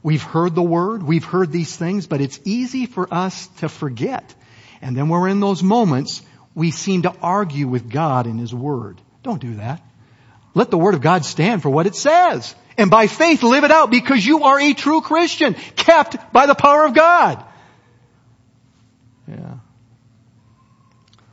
We've 0.04 0.22
heard 0.22 0.56
the 0.56 0.64
word, 0.64 1.04
we've 1.04 1.24
heard 1.24 1.52
these 1.52 1.76
things, 1.76 2.08
but 2.08 2.22
it's 2.22 2.40
easy 2.46 2.86
for 2.86 3.12
us 3.14 3.48
to 3.60 3.70
forget. 3.70 4.34
And 4.82 4.96
then 4.96 5.10
when 5.10 5.22
we're 5.22 5.28
in 5.28 5.40
those 5.40 5.64
moments, 5.64 6.22
we 6.54 6.72
seem 6.72 7.04
to 7.04 7.14
argue 7.22 7.68
with 7.68 7.90
God 7.90 8.26
and 8.26 8.40
His 8.40 8.54
Word. 8.54 9.02
Don't 9.24 9.42
do 9.42 9.56
that. 9.56 9.82
Let 10.54 10.72
the 10.72 10.78
Word 10.78 10.96
of 10.96 11.02
God 11.02 11.26
stand 11.26 11.62
for 11.62 11.70
what 11.70 11.88
it 11.88 11.96
says. 11.96 12.56
And 12.78 12.90
by 12.90 13.08
faith 13.08 13.44
live 13.44 13.64
it 13.64 13.72
out 13.72 13.92
because 13.92 14.26
you 14.26 14.44
are 14.44 14.60
a 14.60 14.74
true 14.74 15.02
Christian, 15.02 15.56
kept 15.76 16.32
by 16.32 16.46
the 16.46 16.56
power 16.56 16.86
of 16.86 16.94
God. 16.94 17.44
Yeah. 19.28 19.56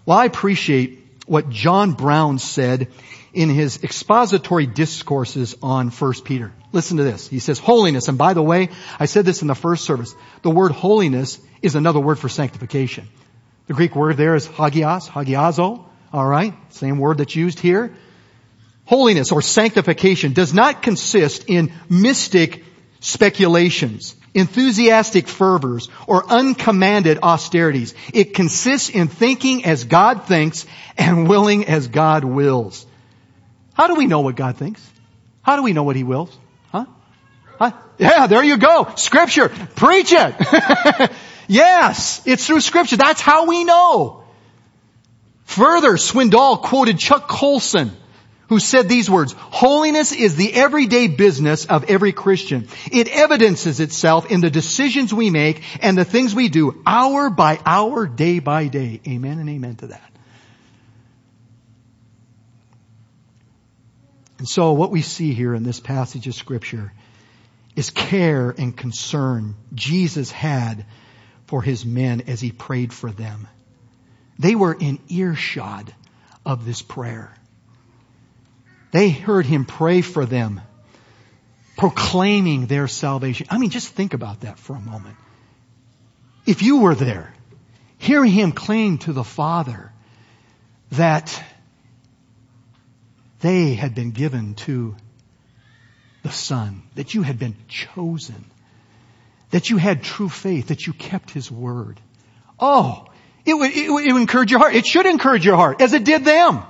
Well, 0.06 0.18
I 0.18 0.24
appreciate 0.24 1.00
what 1.26 1.48
John 1.48 1.92
Brown 1.92 2.38
said 2.38 2.88
in 3.35 3.51
his 3.51 3.82
expository 3.82 4.66
discourses 4.66 5.57
on 5.62 5.91
1 5.91 6.12
Peter. 6.24 6.53
Listen 6.72 6.97
to 6.97 7.03
this. 7.03 7.28
He 7.28 7.41
says 7.41 7.59
holiness, 7.59 8.09
and 8.09 8.16
by 8.16 8.32
the 8.32 8.43
way, 8.43 8.70
I 8.99 9.07
said 9.07 9.24
this 9.24 9.43
in 9.43 9.49
the 9.49 9.55
first 9.55 9.85
service, 9.85 10.14
the 10.43 10.51
word 10.51 10.72
holiness 10.72 11.39
is 11.61 11.74
another 11.74 12.01
word 12.01 12.18
for 12.18 12.28
sanctification. 12.28 13.09
The 13.66 13.74
Greek 13.74 13.97
word 13.97 14.16
there 14.16 14.35
is 14.35 14.47
hagios, 14.47 15.09
hagiazo, 15.09 15.85
alright? 16.12 16.55
Same 16.72 16.99
word 16.99 17.18
that's 17.18 17.35
used 17.35 17.59
here. 17.59 17.95
Holiness 18.87 19.32
or 19.32 19.43
sanctification 19.43 20.32
does 20.32 20.53
not 20.55 20.82
consist 20.82 21.45
in 21.49 21.72
mystic 21.89 22.64
speculations, 23.01 24.14
enthusiastic 24.35 25.26
fervors, 25.26 25.89
or 26.07 26.24
uncommanded 26.30 27.18
austerities. 27.22 27.95
It 28.12 28.35
consists 28.35 28.91
in 28.91 29.09
thinking 29.09 29.64
as 29.64 29.85
God 29.85 30.26
thinks 30.26 30.66
and 30.97 31.28
willing 31.28 31.66
as 31.66 31.89
God 31.89 32.24
wills. 32.24 32.87
How 33.75 33.89
do 33.89 33.97
we 33.97 34.07
know 34.07 34.20
what 34.20 34.37
God 34.37 34.57
thinks? 34.57 34.81
How 35.43 35.57
do 35.57 35.62
we 35.62 35.72
know 35.72 35.83
what 35.83 35.97
He 35.97 36.05
wills? 36.05 36.37
Huh? 36.72 36.87
huh? 37.59 37.72
Yeah, 37.99 38.27
there 38.27 38.43
you 38.43 38.57
go. 38.57 38.89
Scripture. 38.97 39.49
Preach 39.49 40.12
it. 40.12 41.11
yes, 41.49 42.22
it's 42.25 42.47
through 42.47 42.61
Scripture. 42.61 42.97
That's 42.97 43.20
how 43.20 43.47
we 43.47 43.64
know. 43.64 44.25
Further, 45.45 45.93
Swindoll 45.93 46.62
quoted 46.62 46.99
Chuck 46.99 47.29
Colson, 47.29 47.93
who 48.49 48.59
said 48.59 48.89
these 48.89 49.11
words, 49.11 49.35
Holiness 49.37 50.12
is 50.12 50.37
the 50.37 50.55
everyday 50.55 51.09
business 51.09 51.66
of 51.66 51.85
every 51.85 52.12
Christian. 52.12 52.68
It 52.91 53.09
evidences 53.09 53.81
itself 53.81 54.31
in 54.31 54.41
the 54.41 54.51
decisions 54.51 55.12
we 55.12 55.31
make 55.31 55.62
and 55.85 55.99
the 55.99 56.05
things 56.05 56.35
we 56.35 56.49
do 56.49 56.83
hour 56.87 57.29
by 57.29 57.61
hour, 57.66 58.07
day 58.07 58.39
by 58.39 58.68
day. 58.68 59.01
Amen 59.07 59.39
and 59.39 59.51
amen 59.51 59.77
to 59.77 59.89
that. 59.89 60.13
And 64.39 64.49
so 64.49 64.72
what 64.72 64.91
we 64.91 65.03
see 65.03 65.32
here 65.32 65.55
in 65.55 65.62
this 65.62 65.80
passage 65.80 66.26
of 66.26 66.35
scripture 66.35 66.93
is 67.76 67.91
care 67.91 68.51
and 68.57 68.76
concern 68.76 69.55
Jesus 69.74 70.30
had 70.30 70.87
for 71.47 71.62
his 71.62 71.85
men 71.85 72.22
as 72.26 72.41
he 72.41 72.53
prayed 72.53 72.93
for 72.93 73.11
them. 73.11 73.49
They 74.39 74.55
were 74.55 74.74
in 74.74 74.99
earshot 75.09 75.91
of 76.45 76.64
this 76.64 76.82
prayer. 76.82 77.32
They 78.91 79.11
heard 79.11 79.47
him 79.47 79.64
pray 79.64 80.03
for 80.03 80.24
them, 80.24 80.61
proclaiming 81.76 82.66
their 82.66 82.87
salvation. 82.87 83.47
I 83.51 83.59
mean, 83.59 83.70
just 83.70 83.89
think 83.89 84.14
about 84.14 84.41
that 84.41 84.59
for 84.59 84.76
a 84.76 84.80
moment. 84.80 85.16
If 86.47 86.62
you 86.62 86.78
were 86.78 86.95
there, 86.95 87.35
hearing 87.99 88.30
him 88.30 88.53
claim 88.53 88.99
to 88.99 89.12
the 89.12 89.24
Father 89.24 89.93
that 90.93 91.43
they 93.45 93.74
had 93.74 93.95
been 93.95 94.11
given 94.11 94.55
to 94.55 94.97
the 96.22 96.30
Son, 96.30 96.82
that 96.95 97.12
you 97.12 97.20
had 97.20 97.38
been 97.38 97.55
chosen, 97.68 98.42
that 99.51 99.68
you 99.68 99.76
had 99.76 100.03
true 100.03 100.30
faith, 100.30 100.68
that 100.68 100.86
you 100.86 100.95
kept 100.95 101.30
His 101.30 101.51
word. 101.51 102.01
Oh, 102.59 103.05
it 103.45 103.53
would, 103.53 103.70
it 103.70 103.90
would, 103.90 104.07
it 104.07 104.12
would 104.14 104.22
encourage 104.22 104.51
your 104.51 104.61
heart. 104.61 104.74
It 104.74 104.86
should 104.86 105.05
encourage 105.05 105.45
your 105.45 105.57
heart, 105.57 105.82
as 105.82 105.92
it 105.92 106.05
did 106.05 106.24
them. 106.24 106.62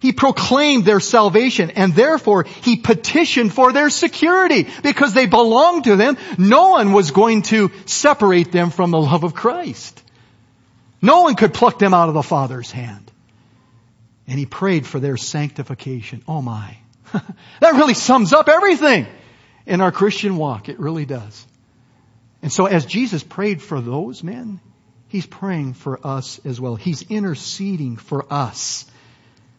He 0.00 0.12
proclaimed 0.12 0.84
their 0.84 1.00
salvation 1.00 1.70
and 1.70 1.94
therefore 1.94 2.44
he 2.44 2.76
petitioned 2.76 3.54
for 3.54 3.72
their 3.72 3.88
security 3.88 4.66
because 4.82 5.14
they 5.14 5.26
belonged 5.26 5.84
to 5.84 5.96
them. 5.96 6.18
No 6.36 6.70
one 6.70 6.92
was 6.92 7.10
going 7.10 7.42
to 7.54 7.70
separate 7.86 8.52
them 8.52 8.68
from 8.68 8.90
the 8.90 9.00
love 9.00 9.24
of 9.24 9.34
Christ. 9.34 10.02
No 11.00 11.22
one 11.22 11.36
could 11.36 11.54
pluck 11.54 11.78
them 11.78 11.94
out 11.94 12.08
of 12.08 12.14
the 12.14 12.22
Father's 12.22 12.70
hand 12.70 13.09
and 14.30 14.38
he 14.38 14.46
prayed 14.46 14.86
for 14.86 15.00
their 15.00 15.16
sanctification. 15.16 16.22
Oh 16.28 16.40
my. 16.40 16.76
that 17.12 17.74
really 17.74 17.94
sums 17.94 18.32
up 18.32 18.48
everything 18.48 19.08
in 19.66 19.80
our 19.80 19.90
Christian 19.90 20.36
walk. 20.36 20.68
It 20.68 20.78
really 20.78 21.04
does. 21.04 21.44
And 22.40 22.52
so 22.52 22.66
as 22.66 22.86
Jesus 22.86 23.24
prayed 23.24 23.60
for 23.60 23.80
those 23.80 24.22
men, 24.22 24.60
he's 25.08 25.26
praying 25.26 25.74
for 25.74 25.98
us 26.06 26.40
as 26.44 26.60
well. 26.60 26.76
He's 26.76 27.02
interceding 27.02 27.96
for 27.96 28.24
us. 28.32 28.86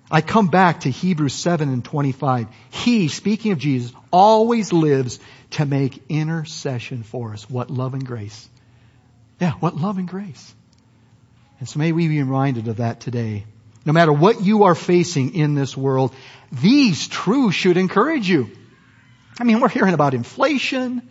I 0.09 0.21
come 0.21 0.47
back 0.47 0.81
to 0.81 0.89
Hebrews 0.89 1.33
7 1.33 1.67
and 1.67 1.83
25. 1.83 2.47
He, 2.69 3.09
speaking 3.09 3.51
of 3.51 3.59
Jesus, 3.59 3.91
always 4.09 4.71
lives 4.71 5.19
to 5.51 5.65
make 5.65 6.01
intercession 6.07 7.03
for 7.03 7.33
us. 7.33 7.49
What 7.49 7.69
love 7.69 7.93
and 7.93 8.05
grace. 8.05 8.49
Yeah, 9.37 9.51
what 9.51 9.75
love 9.75 9.97
and 9.97 10.07
grace. 10.07 10.55
And 11.59 11.67
so 11.67 11.77
may 11.77 11.91
we 11.91 12.07
be 12.07 12.19
reminded 12.19 12.69
of 12.69 12.77
that 12.77 13.01
today. 13.01 13.43
No 13.85 13.93
matter 13.93 14.13
what 14.13 14.41
you 14.41 14.63
are 14.63 14.75
facing 14.75 15.33
in 15.35 15.55
this 15.55 15.75
world, 15.75 16.13
these 16.51 17.07
truths 17.07 17.55
should 17.55 17.77
encourage 17.77 18.29
you. 18.29 18.49
I 19.39 19.43
mean, 19.43 19.59
we're 19.59 19.69
hearing 19.69 19.93
about 19.93 20.13
inflation. 20.13 21.01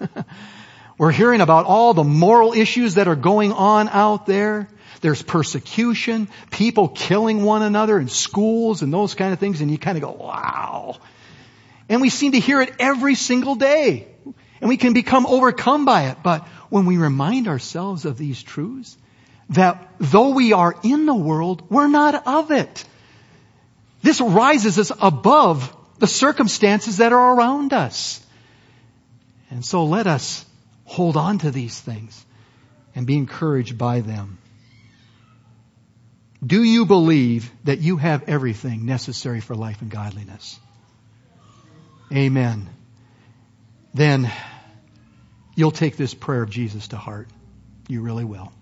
we're 0.98 1.10
hearing 1.10 1.40
about 1.40 1.66
all 1.66 1.94
the 1.94 2.04
moral 2.04 2.52
issues 2.52 2.94
that 2.94 3.08
are 3.08 3.16
going 3.16 3.52
on 3.52 3.88
out 3.88 4.26
there. 4.26 4.68
There's 5.00 5.22
persecution, 5.22 6.28
people 6.50 6.88
killing 6.88 7.42
one 7.42 7.62
another 7.62 7.98
in 7.98 8.08
schools 8.08 8.82
and 8.82 8.92
those 8.92 9.14
kind 9.14 9.32
of 9.32 9.38
things, 9.38 9.60
and 9.60 9.70
you 9.70 9.78
kind 9.78 9.96
of 9.96 10.02
go, 10.02 10.12
wow. 10.12 10.98
And 11.88 12.00
we 12.00 12.10
seem 12.10 12.32
to 12.32 12.38
hear 12.38 12.60
it 12.60 12.72
every 12.78 13.14
single 13.14 13.54
day. 13.54 14.08
And 14.60 14.68
we 14.68 14.76
can 14.76 14.92
become 14.92 15.26
overcome 15.26 15.86
by 15.86 16.10
it. 16.10 16.18
But 16.22 16.46
when 16.68 16.84
we 16.84 16.98
remind 16.98 17.48
ourselves 17.48 18.04
of 18.04 18.18
these 18.18 18.42
truths, 18.42 18.96
that 19.51 19.92
though 19.98 20.30
we 20.30 20.53
are 20.53 20.74
in 20.82 21.07
the 21.07 21.14
world, 21.14 21.70
we're 21.70 21.88
not 21.88 22.26
of 22.26 22.51
it. 22.51 22.84
This 24.03 24.20
rises 24.20 24.78
us 24.78 24.92
above 25.01 25.76
the 25.98 26.07
circumstances 26.07 26.98
that 26.98 27.12
are 27.12 27.34
around 27.34 27.72
us. 27.72 28.24
And 29.51 29.64
so 29.64 29.84
let 29.84 30.07
us 30.07 30.44
hold 30.84 31.16
on 31.16 31.38
to 31.38 31.51
these 31.51 31.78
things 31.78 32.24
and 32.94 33.07
be 33.07 33.16
encouraged 33.16 33.76
by 33.76 34.01
them. 34.01 34.38
Do 36.44 36.62
you 36.62 36.86
believe 36.86 37.51
that 37.64 37.80
you 37.80 37.98
have 37.98 38.28
everything 38.28 38.86
necessary 38.86 39.40
for 39.40 39.55
life 39.55 39.82
and 39.82 39.90
godliness? 39.90 40.59
Amen. 42.12 42.68
Then 43.92 44.30
you'll 45.55 45.70
take 45.70 45.96
this 45.96 46.14
prayer 46.14 46.42
of 46.42 46.51
Jesus 46.51 46.88
to 46.88 46.96
heart. 46.96 47.28
You 47.88 48.01
really 48.01 48.24
will. 48.24 48.53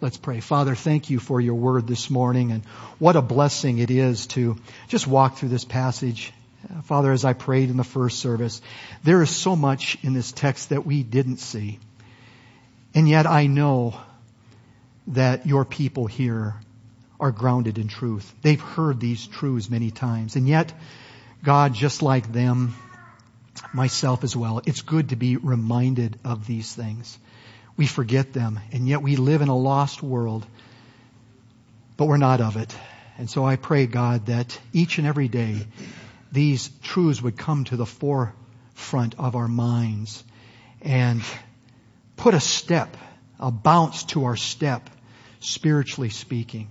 Let's 0.00 0.16
pray. 0.16 0.40
Father, 0.40 0.74
thank 0.74 1.08
you 1.08 1.20
for 1.20 1.40
your 1.40 1.54
word 1.54 1.86
this 1.86 2.10
morning 2.10 2.50
and 2.52 2.64
what 2.98 3.16
a 3.16 3.22
blessing 3.22 3.78
it 3.78 3.90
is 3.90 4.26
to 4.28 4.56
just 4.88 5.06
walk 5.06 5.36
through 5.36 5.50
this 5.50 5.64
passage. 5.64 6.32
Father, 6.84 7.12
as 7.12 7.24
I 7.24 7.32
prayed 7.32 7.70
in 7.70 7.76
the 7.76 7.84
first 7.84 8.18
service, 8.18 8.60
there 9.04 9.22
is 9.22 9.30
so 9.30 9.54
much 9.54 9.96
in 10.02 10.12
this 10.12 10.32
text 10.32 10.70
that 10.70 10.84
we 10.84 11.02
didn't 11.02 11.36
see. 11.36 11.78
And 12.94 13.08
yet 13.08 13.26
I 13.26 13.46
know 13.46 13.94
that 15.08 15.46
your 15.46 15.64
people 15.64 16.06
here 16.06 16.54
are 17.20 17.30
grounded 17.30 17.78
in 17.78 17.88
truth. 17.88 18.34
They've 18.42 18.60
heard 18.60 18.98
these 18.98 19.26
truths 19.26 19.70
many 19.70 19.90
times. 19.90 20.34
And 20.36 20.48
yet, 20.48 20.72
God, 21.44 21.72
just 21.72 22.02
like 22.02 22.32
them, 22.32 22.74
myself 23.72 24.24
as 24.24 24.34
well, 24.34 24.60
it's 24.66 24.82
good 24.82 25.10
to 25.10 25.16
be 25.16 25.36
reminded 25.36 26.18
of 26.24 26.46
these 26.46 26.72
things 26.74 27.18
we 27.76 27.86
forget 27.86 28.32
them, 28.32 28.60
and 28.72 28.88
yet 28.88 29.02
we 29.02 29.16
live 29.16 29.42
in 29.42 29.48
a 29.48 29.56
lost 29.56 30.02
world, 30.02 30.46
but 31.96 32.06
we're 32.06 32.16
not 32.16 32.40
of 32.40 32.56
it. 32.56 32.74
And 33.18 33.28
so 33.28 33.44
I 33.44 33.56
pray, 33.56 33.86
God, 33.86 34.26
that 34.26 34.58
each 34.72 34.98
and 34.98 35.06
every 35.06 35.28
day 35.28 35.66
these 36.32 36.68
truths 36.82 37.22
would 37.22 37.36
come 37.36 37.64
to 37.64 37.76
the 37.76 37.86
forefront 37.86 39.18
of 39.18 39.36
our 39.36 39.48
minds 39.48 40.24
and 40.82 41.22
put 42.16 42.34
a 42.34 42.40
step, 42.40 42.96
a 43.38 43.50
bounce 43.50 44.04
to 44.04 44.24
our 44.24 44.36
step, 44.36 44.90
spiritually 45.40 46.10
speaking. 46.10 46.68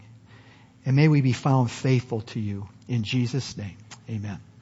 And 0.85 0.95
may 0.95 1.07
we 1.07 1.21
be 1.21 1.33
found 1.33 1.71
faithful 1.71 2.21
to 2.21 2.39
you. 2.39 2.67
In 2.87 3.03
Jesus' 3.03 3.57
name, 3.57 3.77
amen. 4.09 4.52